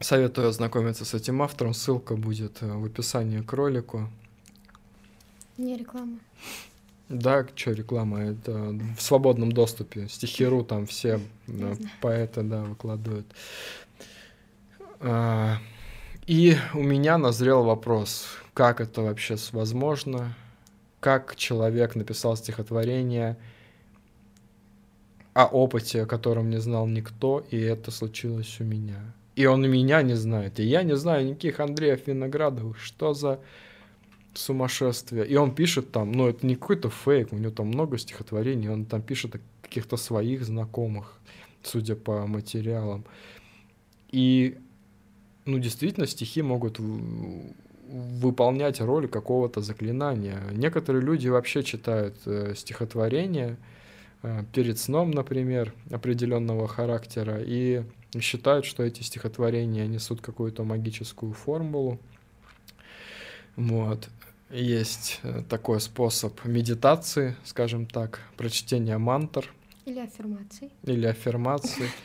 Советую 0.00 0.48
ознакомиться 0.48 1.06
с 1.06 1.14
этим 1.14 1.40
автором, 1.40 1.72
ссылка 1.72 2.16
будет 2.16 2.58
э, 2.60 2.70
в 2.70 2.84
описании 2.84 3.40
к 3.40 3.50
ролику. 3.54 4.10
Не 5.58 5.76
реклама. 5.76 6.18
Да, 7.08 7.46
что 7.54 7.72
реклама, 7.72 8.20
это 8.20 8.52
в 8.96 9.00
свободном 9.00 9.52
доступе. 9.52 10.08
Стихиру 10.08 10.64
там 10.64 10.86
все 10.86 11.20
знаю. 11.46 11.76
поэты, 12.00 12.42
да, 12.42 12.62
выкладывают. 12.64 13.26
А, 15.00 15.58
И 16.26 16.56
у 16.74 16.82
меня 16.82 17.16
назрел 17.18 17.62
вопрос, 17.62 18.26
как 18.54 18.80
это 18.80 19.02
вообще 19.02 19.36
возможно, 19.52 20.34
как 20.98 21.36
человек 21.36 21.94
написал 21.94 22.36
стихотворение 22.36 23.36
о 25.34 25.46
опыте, 25.46 26.02
о 26.02 26.06
котором 26.06 26.50
не 26.50 26.58
знал 26.58 26.88
никто, 26.88 27.44
и 27.50 27.60
это 27.60 27.92
случилось 27.92 28.56
у 28.58 28.64
меня. 28.64 29.00
И 29.36 29.46
он 29.46 29.64
и 29.64 29.68
меня 29.68 30.02
не 30.02 30.14
знает, 30.14 30.58
и 30.58 30.64
я 30.64 30.82
не 30.82 30.96
знаю 30.96 31.26
никаких 31.26 31.60
Андреев 31.60 32.06
Виноградовых. 32.06 32.80
Что 32.80 33.12
за 33.12 33.38
сумасшествие? 34.36 35.26
И 35.26 35.36
он 35.36 35.54
пишет 35.54 35.92
там, 35.92 36.12
ну 36.12 36.28
это 36.28 36.46
не 36.46 36.54
какой-то 36.54 36.90
фейк, 36.90 37.32
у 37.32 37.36
него 37.36 37.50
там 37.50 37.68
много 37.68 37.98
стихотворений, 37.98 38.68
он 38.68 38.84
там 38.84 39.02
пишет 39.02 39.36
о 39.36 39.40
каких-то 39.62 39.96
своих 39.96 40.44
знакомых, 40.44 41.18
судя 41.62 41.96
по 41.96 42.26
материалам. 42.26 43.04
И, 44.10 44.56
ну, 45.44 45.58
действительно, 45.58 46.06
стихи 46.06 46.42
могут 46.42 46.78
выполнять 47.88 48.80
роль 48.80 49.08
какого-то 49.08 49.60
заклинания. 49.60 50.40
Некоторые 50.52 51.02
люди 51.02 51.28
вообще 51.28 51.62
читают 51.62 52.16
э, 52.26 52.54
стихотворения 52.56 53.56
э, 54.22 54.44
перед 54.52 54.78
сном, 54.78 55.10
например, 55.10 55.72
определенного 55.90 56.66
характера, 56.66 57.38
и 57.40 57.84
считают, 58.20 58.64
что 58.64 58.82
эти 58.82 59.02
стихотворения 59.02 59.86
несут 59.86 60.20
какую-то 60.20 60.64
магическую 60.64 61.32
формулу. 61.32 62.00
Вот. 63.56 64.08
Есть 64.50 65.20
э, 65.22 65.42
такой 65.48 65.80
способ 65.80 66.44
медитации, 66.44 67.36
скажем 67.44 67.86
так, 67.86 68.20
прочтения 68.36 68.96
мантр 68.96 69.52
Или 69.86 69.98
аффирмации. 70.00 70.70
или 70.84 71.06
аффирмации. 71.06 71.88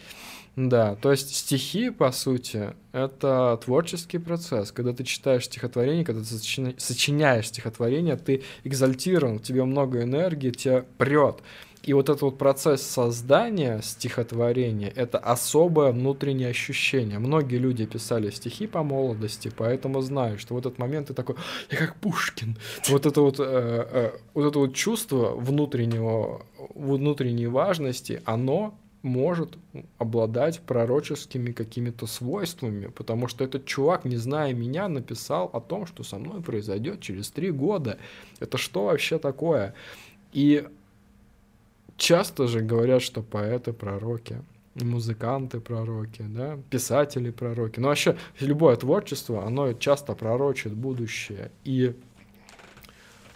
Да, 0.58 0.96
то 0.96 1.12
есть 1.12 1.34
стихи, 1.34 1.92
по 1.92 2.12
сути, 2.12 2.74
это 2.92 3.58
творческий 3.64 4.18
процесс. 4.18 4.74
Когда 4.74 4.92
ты 4.92 5.06
читаешь 5.06 5.46
стихотворение, 5.46 6.04
когда 6.04 6.22
ты 6.24 6.28
сочиня- 6.28 6.76
сочиняешь 6.78 7.48
стихотворение, 7.48 8.18
ты 8.18 8.44
экзальтирован, 8.66 9.40
тебе 9.40 9.64
много 9.64 10.02
энергии, 10.04 10.50
тебя 10.52 10.84
прет. 10.98 11.38
И 11.84 11.94
вот 11.94 12.10
этот 12.10 12.22
вот 12.22 12.38
процесс 12.38 12.84
создания 12.84 13.82
стихотворения— 13.82 14.92
это 14.96 15.18
особое 15.18 15.92
внутреннее 15.92 16.50
ощущение. 16.50 17.18
Многие 17.18 17.58
люди 17.58 17.86
писали 17.86 18.30
стихи 18.30 18.68
по 18.68 18.84
молодости, 18.84 19.52
поэтому 19.56 20.02
знают, 20.02 20.40
что 20.40 20.54
в 20.54 20.58
этот 20.60 20.78
момент 20.78 21.08
ты 21.08 21.14
такой, 21.14 21.36
я 21.72 21.78
как 21.78 21.96
Пушкин. 21.96 22.58
Вот 22.90 23.06
это 23.06 23.22
вот, 23.22 23.40
э, 23.40 23.44
э, 23.44 24.12
вот 24.36 24.48
это 24.48 24.60
вот 24.60 24.76
чувство 24.76 25.32
внутреннего, 25.36 26.46
внутренней 26.76 27.48
важности, 27.48 28.22
оно 28.26 28.78
может 29.02 29.58
обладать 29.98 30.60
пророческими 30.60 31.52
какими-то 31.52 32.06
свойствами, 32.06 32.88
потому 32.88 33.28
что 33.28 33.44
этот 33.44 33.66
чувак, 33.66 34.06
не 34.06 34.18
зная 34.18 34.54
меня, 34.54 34.88
написал 34.88 35.50
о 35.54 35.60
том, 35.60 35.88
что 35.88 36.04
со 36.04 36.18
мной 36.18 36.42
произойдет 36.42 37.02
через 37.02 37.32
три 37.32 37.50
года. 37.50 37.98
Это 38.40 38.60
что 38.60 38.86
вообще 38.86 39.18
такое? 39.18 39.74
И 40.34 40.68
часто 42.02 42.48
же 42.48 42.62
говорят, 42.62 43.04
что 43.04 43.22
поэты 43.22 43.74
пророки, 43.74 44.42
музыканты 44.74 45.60
пророки, 45.60 46.24
да, 46.28 46.58
писатели 46.72 47.30
пророки. 47.30 47.80
Но 47.80 47.90
вообще 47.90 48.18
любое 48.40 48.76
творчество, 48.76 49.46
оно 49.46 49.74
часто 49.74 50.14
пророчит 50.14 50.74
будущее. 50.74 51.52
И 51.64 51.96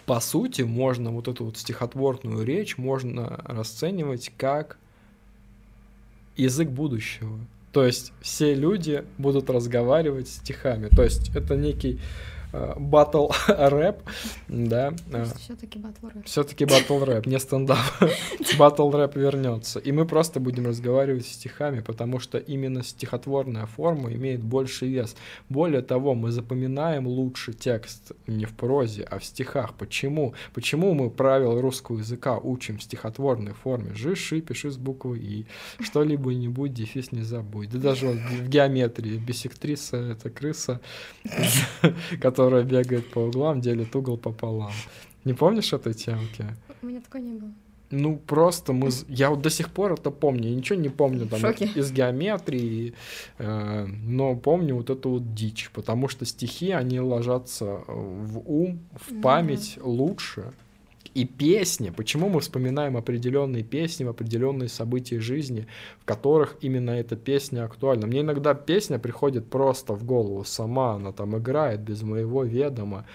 по 0.07 0.19
сути, 0.19 0.63
можно 0.63 1.11
вот 1.11 1.27
эту 1.27 1.45
вот 1.45 1.57
стихотворную 1.57 2.43
речь 2.43 2.77
можно 2.77 3.41
расценивать 3.45 4.31
как 4.35 4.77
язык 6.35 6.69
будущего. 6.69 7.37
То 7.71 7.85
есть 7.85 8.13
все 8.21 8.55
люди 8.55 9.03
будут 9.19 9.49
разговаривать 9.49 10.27
стихами. 10.27 10.87
То 10.87 11.03
есть 11.03 11.35
это 11.35 11.55
некий 11.55 11.99
батл 12.77 13.27
рэп, 13.47 14.01
да. 14.47 14.93
э, 15.11 15.25
Все-таки 15.39 15.79
батл 15.79 16.07
Все-таки 16.25 16.65
батл 16.65 17.03
рэп, 17.03 17.25
не 17.25 17.39
стендап. 17.39 17.77
Батл 18.57 18.89
рэп 18.89 19.15
вернется. 19.15 19.79
И 19.79 19.91
мы 19.91 20.05
просто 20.05 20.39
будем 20.39 20.65
разговаривать 20.67 21.25
стихами, 21.25 21.81
потому 21.81 22.19
что 22.19 22.37
именно 22.37 22.83
стихотворная 22.83 23.65
форма 23.65 24.13
имеет 24.13 24.41
больше 24.41 24.87
вес. 24.87 25.15
Более 25.49 25.81
того, 25.81 26.13
мы 26.15 26.31
запоминаем 26.31 27.07
лучше 27.07 27.53
текст 27.53 28.11
не 28.27 28.45
в 28.45 28.53
прозе, 28.53 29.03
а 29.03 29.19
в 29.19 29.25
стихах. 29.25 29.73
Почему? 29.73 30.33
Почему 30.53 30.93
мы 30.93 31.09
правила 31.09 31.61
русского 31.61 31.99
языка 31.99 32.37
учим 32.37 32.77
в 32.77 32.83
стихотворной 32.83 33.53
форме? 33.53 33.93
Жиши, 33.93 34.41
пиши 34.41 34.71
с 34.71 34.77
буквы 34.77 35.19
И. 35.19 35.45
Что-либо 35.79 36.33
не 36.33 36.47
будь, 36.47 36.73
дефис 36.73 37.11
не 37.11 37.23
забудь. 37.23 37.69
Да 37.69 37.79
даже 37.79 38.07
вот 38.07 38.17
в 38.17 38.49
геометрии 38.49 39.17
бисектриса— 39.17 39.97
это 40.11 40.29
крыса, 40.29 40.81
которая 42.21 42.44
бегает 42.63 43.09
по 43.11 43.19
углам, 43.19 43.61
делит 43.61 43.95
угол 43.95 44.17
пополам. 44.17 44.71
Не 45.23 45.33
помнишь 45.33 45.73
этой 45.73 45.93
темки? 45.93 46.45
У 46.81 46.85
меня 46.85 47.01
такой 47.01 47.21
не 47.21 47.33
было. 47.33 47.51
Ну, 47.91 48.17
просто 48.17 48.73
мы... 48.73 48.89
Я 49.07 49.29
вот 49.29 49.41
до 49.41 49.49
сих 49.49 49.71
пор 49.71 49.93
это 49.93 50.11
помню. 50.11 50.49
Я 50.49 50.55
ничего 50.55 50.79
не 50.79 50.89
помню 50.89 51.27
там 51.27 51.39
В 51.39 51.41
шоке. 51.41 51.65
из 51.75 51.91
геометрии, 51.91 52.93
э, 53.37 53.85
но 53.85 54.35
помню 54.35 54.75
вот 54.75 54.89
эту 54.89 55.09
вот 55.11 55.33
дичь, 55.33 55.69
потому 55.73 56.07
что 56.07 56.25
стихи, 56.25 56.71
они 56.71 56.99
ложатся 56.99 57.83
в 57.87 58.39
ум, 58.39 58.79
в 58.93 59.21
память 59.21 59.77
лучше. 59.81 60.51
И 61.15 61.23
песни, 61.23 61.91
почему 61.91 62.27
мы 62.27 62.41
вспоминаем 62.41 62.97
определенные 62.97 63.63
песни 63.63 64.03
в 64.03 64.09
определенные 64.09 64.67
события 64.67 65.19
жизни, 65.19 65.65
в 66.01 66.05
которых 66.05 66.57
именно 66.59 66.91
эта 66.91 67.15
песня 67.15 67.63
актуальна. 67.63 68.05
Мне 68.05 68.19
иногда 68.19 68.53
песня 68.53 68.99
приходит 68.99 69.49
просто 69.49 69.93
в 69.93 70.03
голову 70.03 70.43
сама, 70.43 70.95
она 70.95 71.13
там 71.13 71.37
играет 71.37 71.79
без 71.79 72.03
моего 72.03 72.43
ведома, 72.43 73.05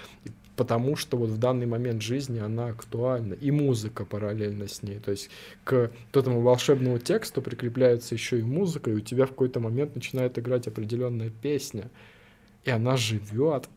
потому 0.57 0.97
что 0.97 1.19
вот 1.19 1.29
в 1.29 1.37
данный 1.37 1.67
момент 1.67 2.01
жизни 2.01 2.39
она 2.39 2.69
актуальна, 2.69 3.35
и 3.35 3.51
музыка 3.51 4.07
параллельно 4.07 4.67
с 4.67 4.83
ней. 4.83 4.99
То 4.99 5.11
есть 5.11 5.29
к 5.65 5.91
этому 6.15 6.41
волшебному 6.41 6.99
тексту 6.99 7.43
прикрепляется 7.43 8.15
еще 8.15 8.39
и 8.39 8.43
музыка, 8.43 8.91
и 8.91 8.95
у 8.95 9.01
тебя 9.01 9.27
в 9.27 9.31
какой-то 9.31 9.61
момент 9.61 9.95
начинает 9.95 10.39
играть 10.39 10.67
определенная 10.67 11.29
песня, 11.29 11.91
и 12.65 12.71
она 12.71 12.97
живет. 12.97 13.69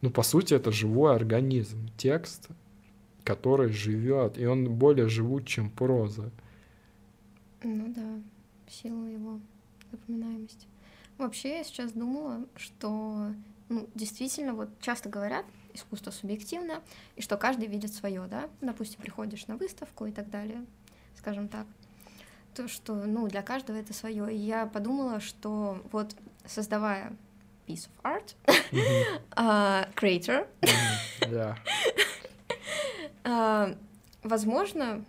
Ну, 0.00 0.08
по 0.08 0.22
сути, 0.22 0.54
это 0.54 0.72
живой 0.72 1.14
организм, 1.14 1.90
текст, 1.98 2.48
который 3.28 3.70
живет, 3.70 4.38
и 4.38 4.46
он 4.46 4.74
более 4.74 5.10
живут, 5.10 5.46
чем 5.46 5.68
проза. 5.68 6.30
Ну 7.62 7.92
да, 7.94 8.22
сила 8.70 9.04
его 9.04 9.38
запоминаемости. 9.92 10.66
Вообще, 11.18 11.58
я 11.58 11.64
сейчас 11.64 11.92
думала, 11.92 12.46
что 12.56 13.26
ну, 13.68 13.86
действительно, 13.94 14.54
вот 14.54 14.70
часто 14.80 15.10
говорят, 15.10 15.44
искусство 15.74 16.10
субъективно, 16.10 16.80
и 17.16 17.20
что 17.20 17.36
каждый 17.36 17.68
видит 17.68 17.92
свое, 17.92 18.26
да, 18.30 18.48
допустим, 18.62 19.02
приходишь 19.02 19.46
на 19.46 19.58
выставку 19.58 20.06
и 20.06 20.12
так 20.12 20.30
далее, 20.30 20.64
скажем 21.14 21.48
так, 21.48 21.66
то, 22.54 22.66
что, 22.66 22.94
ну, 22.94 23.28
для 23.28 23.42
каждого 23.42 23.76
это 23.76 23.92
свое. 23.92 24.34
И 24.34 24.38
я 24.38 24.64
подумала, 24.64 25.20
что 25.20 25.82
вот 25.92 26.16
создавая 26.46 27.14
piece 27.66 27.90
of 28.02 28.04
art, 28.04 28.34
uh, 29.36 29.86
creator, 29.94 30.48
uh, 33.28 33.78
возможно, 34.22 35.04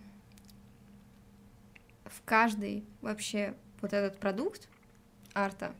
в 2.04 2.22
каждый 2.24 2.84
вообще 3.00 3.54
вот 3.80 3.92
этот 3.92 4.18
продукт 4.18 4.68
арта, 5.34 5.72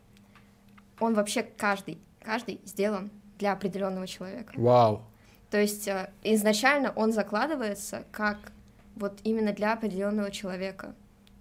он 0.98 1.14
вообще 1.14 1.42
каждый 1.42 1.98
каждый 2.22 2.60
сделан 2.64 3.10
для 3.38 3.52
определенного 3.52 4.06
человека. 4.06 4.52
Вау. 4.56 5.02
То 5.50 5.60
есть 5.60 5.88
э, 5.88 6.10
изначально 6.22 6.92
он 6.94 7.12
закладывается 7.12 8.04
как 8.12 8.52
вот 8.94 9.18
именно 9.24 9.52
для 9.52 9.72
определенного 9.72 10.30
человека. 10.30 10.94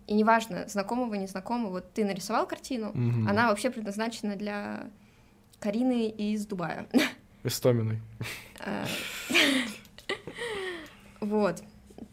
И 0.08 0.14
неважно, 0.14 0.68
знакомого, 0.68 1.14
незнакомого, 1.14 1.72
вот 1.72 1.94
ты 1.94 2.04
нарисовал 2.04 2.48
картину, 2.48 2.90
угу. 2.90 3.30
она 3.30 3.50
вообще 3.50 3.70
предназначена 3.70 4.36
для 4.36 4.90
Карины 5.60 6.08
из 6.10 6.48
Дубая. 6.48 6.88
Истоминой. 7.44 8.00
Э, 11.30 11.32
вот. 11.32 11.64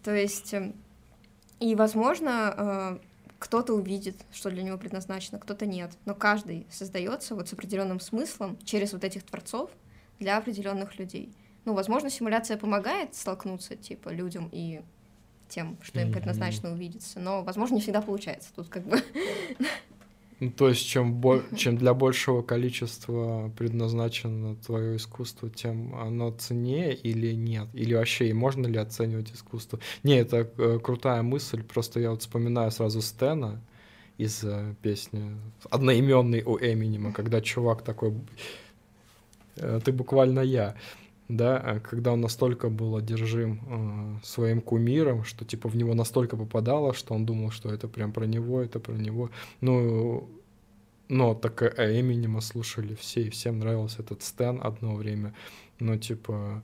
То 0.03 0.15
есть, 0.15 0.55
э, 0.55 0.73
и, 1.61 1.75
возможно, 1.75 2.99
кто-то 3.39 3.75
увидит, 3.75 4.17
что 4.33 4.51
для 4.51 4.63
него 4.63 4.79
предназначено, 4.79 5.39
кто-то 5.39 5.67
нет. 5.67 5.93
Но 6.05 6.15
каждый 6.15 6.67
создается 6.71 7.35
вот 7.35 7.49
с 7.49 7.53
определенным 7.53 8.01
смыслом 8.01 8.59
через 8.65 8.93
вот 8.93 9.05
этих 9.05 9.23
творцов 9.25 9.71
для 10.19 10.39
определенных 10.39 10.99
людей. 10.99 11.33
Ну, 11.65 11.75
возможно, 11.75 12.11
симуляция 12.11 12.57
помогает 12.57 13.15
столкнуться, 13.15 13.77
типа, 13.77 14.11
людям 14.11 14.49
и 14.53 14.83
тем, 15.49 15.77
что 15.83 16.01
им 16.01 16.13
предназначено 16.13 16.73
увидеться, 16.73 17.21
но, 17.21 17.43
возможно, 17.43 17.75
не 17.75 17.81
всегда 17.81 18.03
получается. 18.03 18.51
Тут 18.55 18.69
как 18.69 18.85
бы 18.85 19.03
то 20.57 20.69
есть, 20.69 20.87
чем, 20.87 21.15
бо- 21.15 21.43
чем 21.57 21.79
для 21.79 21.95
большего 21.95 22.43
количества 22.43 23.51
предназначено 23.57 24.57
твое 24.57 24.97
искусство, 24.97 25.49
тем 25.49 25.95
оно 25.95 26.31
ценнее 26.31 26.95
или 26.95 27.33
нет? 27.33 27.69
Или 27.73 27.95
вообще, 27.95 28.29
и 28.29 28.33
можно 28.35 28.67
ли 28.67 28.77
оценивать 28.77 29.33
искусство? 29.33 29.79
Не, 30.03 30.17
это 30.19 30.49
э, 30.59 30.79
крутая 30.83 31.23
мысль, 31.23 31.63
просто 31.63 32.01
я 32.01 32.11
вот 32.11 32.21
вспоминаю 32.21 32.71
сразу 32.71 33.01
Стена 33.01 33.63
из 34.19 34.45
э, 34.45 34.75
песни 34.83 35.37
одноименной 35.71 36.43
у 36.43 36.59
Эминема, 36.59 37.13
когда 37.13 37.41
чувак 37.41 37.83
такой, 37.83 38.13
э, 39.57 39.81
ты 39.83 39.91
буквально 39.91 40.41
я 40.41 40.75
да, 41.29 41.59
а 41.59 41.81
когда 41.81 42.13
он 42.13 42.21
настолько 42.21 42.69
был 42.69 42.97
одержим 42.97 43.61
э, 44.21 44.25
своим 44.25 44.61
кумиром, 44.61 45.25
что 45.25 45.45
типа 45.45 45.69
в 45.69 45.77
него 45.77 45.95
настолько 45.95 46.37
попадало, 46.37 46.95
что 46.95 47.15
он 47.15 47.27
думал, 47.27 47.51
что 47.51 47.73
это 47.73 47.89
прям 47.89 48.13
про 48.13 48.27
него, 48.27 48.63
это 48.63 48.79
про 48.79 48.95
него. 48.95 49.31
Ну, 49.61 50.31
но 51.09 51.35
так 51.35 51.63
э, 51.63 52.01
Эминема 52.01 52.41
слушали 52.41 52.95
все, 52.95 53.23
и 53.23 53.31
всем 53.31 53.59
нравился 53.59 54.03
этот 54.03 54.23
Стэн 54.23 54.61
одно 54.63 54.95
время. 54.95 55.35
Но 55.81 55.97
типа 55.97 56.63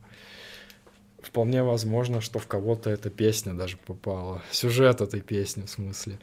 вполне 1.21 1.63
возможно, 1.63 2.21
что 2.21 2.39
в 2.39 2.47
кого-то 2.47 2.89
эта 2.89 3.09
песня 3.09 3.53
даже 3.53 3.77
попала. 3.77 4.41
Сюжет 4.51 5.01
этой 5.01 5.21
песни, 5.21 5.65
в 5.65 5.69
смысле. 5.69 6.19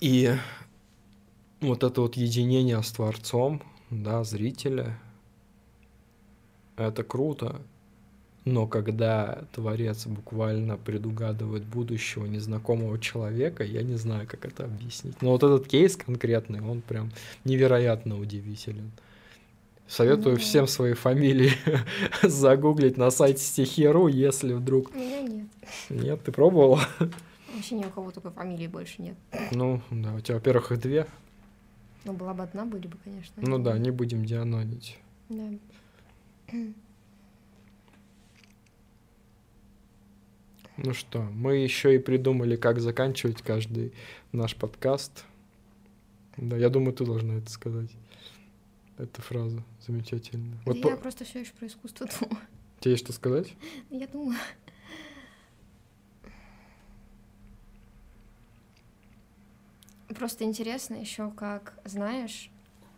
И 0.00 0.32
вот 1.60 1.82
это 1.82 2.00
вот 2.00 2.16
единение 2.16 2.82
с 2.82 2.92
Творцом, 2.92 3.62
да, 3.90 4.24
зрителя, 4.24 4.98
это 6.76 7.02
круто, 7.02 7.60
но 8.46 8.68
когда 8.68 9.44
творец 9.52 10.06
буквально 10.06 10.76
предугадывает 10.76 11.64
будущего 11.64 12.26
незнакомого 12.26 12.98
человека, 13.00 13.64
я 13.64 13.82
не 13.82 13.96
знаю, 13.96 14.28
как 14.28 14.44
это 14.44 14.64
объяснить. 14.64 15.20
Но 15.20 15.32
вот 15.32 15.42
этот 15.42 15.66
кейс 15.66 15.96
конкретный, 15.96 16.60
он 16.60 16.80
прям 16.80 17.10
невероятно 17.44 18.20
удивителен. 18.20 18.92
Советую 19.88 20.34
ну, 20.34 20.40
всем 20.40 20.68
свои 20.68 20.94
фамилии 20.94 21.52
загуглить 22.22 22.96
на 22.96 23.10
сайте 23.10 23.42
стихи.ру, 23.42 24.08
если 24.08 24.52
вдруг... 24.52 24.90
У 24.94 24.98
меня 24.98 25.22
нет. 25.22 25.46
Нет, 25.90 26.22
ты 26.22 26.30
пробовала? 26.30 26.80
Вообще 27.52 27.76
ни 27.76 27.84
у 27.84 27.90
кого 27.90 28.12
такой 28.12 28.30
фамилии 28.30 28.68
больше 28.68 29.02
нет. 29.02 29.16
Ну, 29.50 29.80
да, 29.90 30.14
у 30.14 30.20
тебя, 30.20 30.36
во-первых, 30.36 30.72
их 30.72 30.80
две. 30.80 31.06
Ну, 32.04 32.12
была 32.12 32.34
бы 32.34 32.44
одна, 32.44 32.64
были 32.64 32.86
бы, 32.86 32.96
конечно. 33.02 33.34
Ну 33.36 33.58
да, 33.58 33.76
не 33.78 33.90
будем 33.90 34.24
дианонить. 34.24 34.98
Да. 35.28 35.50
Ну 40.76 40.92
что, 40.92 41.22
мы 41.22 41.56
еще 41.56 41.94
и 41.94 41.98
придумали, 41.98 42.56
как 42.56 42.80
заканчивать 42.80 43.40
каждый 43.42 43.92
наш 44.32 44.54
подкаст. 44.54 45.24
Да, 46.36 46.56
я 46.56 46.68
думаю, 46.68 46.92
ты 46.92 47.06
должна 47.06 47.36
это 47.36 47.50
сказать. 47.50 47.90
Эта 48.98 49.22
фраза 49.22 49.62
замечательная. 49.86 50.58
Вот 50.64 50.76
я 50.76 50.82
по... 50.82 50.96
просто 50.96 51.24
все 51.24 51.40
еще 51.40 51.52
про 51.52 51.66
искусство 51.66 52.06
думаю. 52.20 52.44
Тебе 52.80 52.92
есть 52.92 53.04
что 53.04 53.12
сказать? 53.12 53.54
Я 53.90 54.06
думаю. 54.06 54.38
Просто 60.08 60.44
интересно 60.44 60.94
еще, 60.94 61.30
как 61.30 61.78
знаешь, 61.84 62.50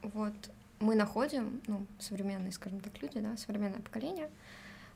вот 0.02 0.34
мы 0.80 0.94
находим, 0.94 1.60
ну, 1.66 1.86
современные, 1.98 2.52
скажем 2.52 2.80
так, 2.80 3.00
люди, 3.02 3.20
да, 3.20 3.36
современное 3.36 3.80
поколение, 3.80 4.30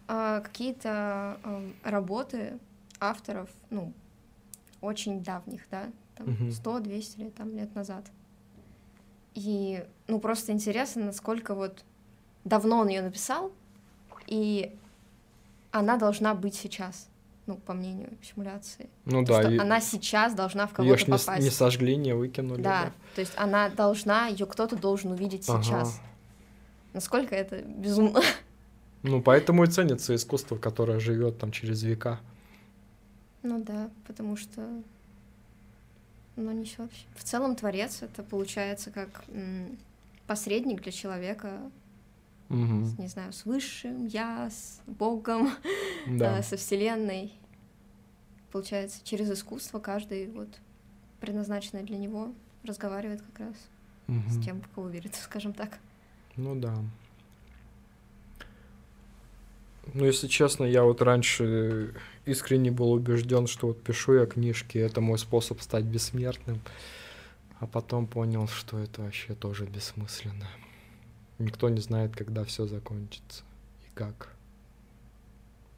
а, 0.09 0.41
какие-то 0.41 1.39
работы 1.83 2.59
авторов, 3.01 3.51
ну, 3.71 3.93
очень 4.81 5.23
давних, 5.23 5.63
да, 5.71 5.91
там, 6.17 6.29
угу. 6.29 6.45
100-200 6.51 7.19
лет, 7.19 7.35
там, 7.35 7.57
лет 7.57 7.75
назад. 7.75 8.05
И, 9.35 9.85
ну, 10.09 10.21
просто 10.21 10.53
интересно, 10.53 11.07
насколько 11.07 11.55
вот 11.55 11.85
давно 12.45 12.79
он 12.79 12.89
ее 12.89 13.03
написал, 13.03 13.53
и 14.27 14.77
она 15.71 15.97
должна 15.97 16.35
быть 16.35 16.55
сейчас, 16.55 17.09
ну, 17.47 17.57
по 17.57 17.73
мнению 17.73 18.11
симуляции. 18.23 18.89
Ну 19.05 19.25
то, 19.25 19.43
да. 19.43 19.53
И... 19.53 19.59
Она 19.59 19.81
сейчас 19.81 20.35
должна 20.35 20.67
в 20.67 20.73
кого-то 20.73 21.05
попасть. 21.05 21.29
Не, 21.39 21.45
не 21.45 21.51
сожгли, 21.51 21.97
не 21.97 22.15
выкинули. 22.15 22.63
Да, 22.63 22.85
да, 22.85 22.93
то 23.15 23.21
есть 23.21 23.33
она 23.37 23.69
должна, 23.69 24.29
ее 24.29 24.47
кто-то 24.47 24.77
должен 24.77 25.13
увидеть 25.13 25.49
ага. 25.49 25.63
сейчас. 25.63 26.01
Насколько 26.93 27.35
это 27.35 27.63
безумно. 27.63 28.21
Ну, 29.05 29.21
поэтому 29.21 29.65
и 29.65 29.67
ценится 29.67 30.15
искусство, 30.15 30.57
которое 30.57 31.01
живет 31.01 31.37
там 31.37 31.51
через 31.51 31.83
века. 31.83 32.21
Ну 33.43 33.61
да, 33.61 33.91
потому 34.07 34.37
что 34.37 34.65
оно 36.37 36.53
несет. 36.53 36.89
В 37.17 37.25
целом 37.25 37.57
творец 37.57 38.03
это 38.03 38.23
получается 38.23 38.93
как 38.93 39.25
посредник 40.29 40.83
для 40.83 40.93
человека, 40.93 41.59
угу. 42.53 42.85
с, 42.87 42.99
не 42.99 43.09
знаю, 43.09 43.33
с 43.33 43.45
высшим 43.45 44.07
я, 44.07 44.51
с 44.51 44.81
Богом, 44.87 45.51
да. 46.07 46.43
со 46.43 46.57
Вселенной. 46.57 47.33
Получается, 48.51 49.01
через 49.03 49.31
искусство 49.31 49.79
каждый 49.79 50.29
вот 50.29 50.49
предназначенный 51.21 51.83
для 51.83 51.97
него 51.97 52.33
разговаривает 52.65 53.23
как 53.23 53.47
раз 53.47 53.57
угу. 54.09 54.31
с 54.31 54.45
тем, 54.45 54.61
в 54.61 54.69
кого 54.69 54.89
верит, 54.89 55.15
скажем 55.23 55.53
так. 55.53 55.79
Ну 56.37 56.55
да. 56.55 56.77
Ну, 59.95 60.05
если 60.05 60.29
честно, 60.29 60.65
я 60.65 60.85
вот 60.85 61.03
раньше 61.03 61.95
искренне 62.25 62.71
был 62.71 62.93
убежден, 62.93 63.47
что 63.49 63.69
вот 63.69 63.83
пишу 63.83 64.15
я 64.15 64.27
книжки, 64.27 64.79
это 64.79 65.01
мой 65.01 65.19
способ 65.19 65.61
стать 65.61 65.85
бессмертным. 65.85 66.61
А 67.59 67.67
потом 67.67 68.07
понял, 68.07 68.49
что 68.49 68.79
это 68.79 69.03
вообще 69.03 69.35
тоже 69.35 69.67
бессмысленно. 69.67 70.49
Никто 71.43 71.69
не 71.69 71.81
знает, 71.81 72.15
когда 72.15 72.45
все 72.45 72.67
закончится 72.67 73.43
и 73.85 73.91
как. 73.95 74.37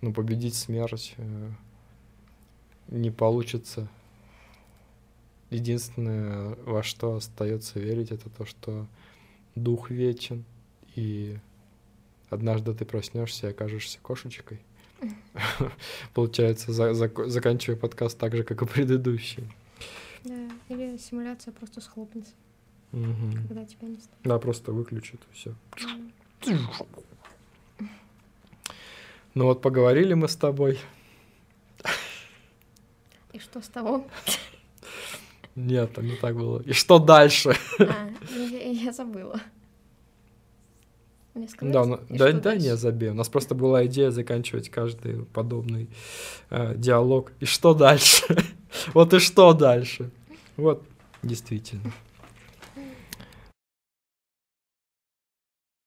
ну, 0.02 0.12
победить 0.12 0.54
смерть 0.54 1.14
э, 1.16 1.50
не 2.88 3.10
получится. 3.10 3.88
Единственное, 5.48 6.54
во 6.66 6.82
что 6.82 7.16
остается 7.16 7.80
верить, 7.80 8.10
это 8.10 8.28
то, 8.28 8.44
что 8.44 8.86
дух 9.54 9.90
вечен, 9.90 10.44
и 10.96 11.38
однажды 12.28 12.74
ты 12.74 12.84
проснешься 12.84 13.46
и 13.46 13.50
окажешься 13.50 13.98
кошечкой. 14.02 14.60
Получается, 16.14 16.72
за, 16.72 16.92
заканчивая 16.92 17.78
подкаст 17.78 18.18
так 18.18 18.36
же, 18.36 18.44
как 18.44 18.60
и 18.60 18.66
предыдущий. 18.66 19.48
Да, 20.24 20.50
или 20.68 20.98
симуляция 20.98 21.52
просто 21.52 21.80
схлопнется, 21.80 22.32
Мгм. 22.94 23.48
когда 23.48 23.64
тебя 23.64 23.88
не 23.88 23.96
станет. 23.96 24.22
Да, 24.22 24.38
просто 24.38 24.72
выключит 24.72 25.20
и 25.30 25.34
все. 25.34 25.54
М. 26.46 26.68
Ну 29.34 29.44
вот 29.46 29.62
поговорили 29.62 30.14
мы 30.14 30.28
с 30.28 30.36
тобой. 30.36 30.78
И 33.32 33.38
что 33.40 33.60
с 33.60 33.68
того? 33.68 34.06
Нет, 35.56 35.92
там 35.92 36.06
не 36.06 36.14
так 36.16 36.36
было. 36.36 36.60
И 36.62 36.72
что 36.72 36.98
дальше? 37.00 37.56
А, 37.80 38.08
ну, 38.30 38.46
я, 38.48 38.70
я 38.70 38.92
забыла. 38.92 39.40
Мне 41.34 41.48
сказать, 41.48 41.72
Да, 41.72 41.84
ну- 41.84 42.00
да, 42.10 42.32
да, 42.32 42.40
дальше? 42.40 42.66
не 42.68 42.76
забей. 42.76 43.10
У 43.10 43.14
нас 43.14 43.28
просто 43.28 43.56
была 43.56 43.84
идея 43.86 44.10
заканчивать 44.12 44.68
каждый 44.68 45.24
подобный 45.26 45.88
э, 46.50 46.74
диалог. 46.76 47.32
И 47.40 47.44
что 47.44 47.74
дальше? 47.74 48.24
Вот 48.92 49.14
и 49.14 49.18
что 49.20 49.52
дальше? 49.52 50.10
Вот, 50.56 50.82
действительно. 51.22 51.92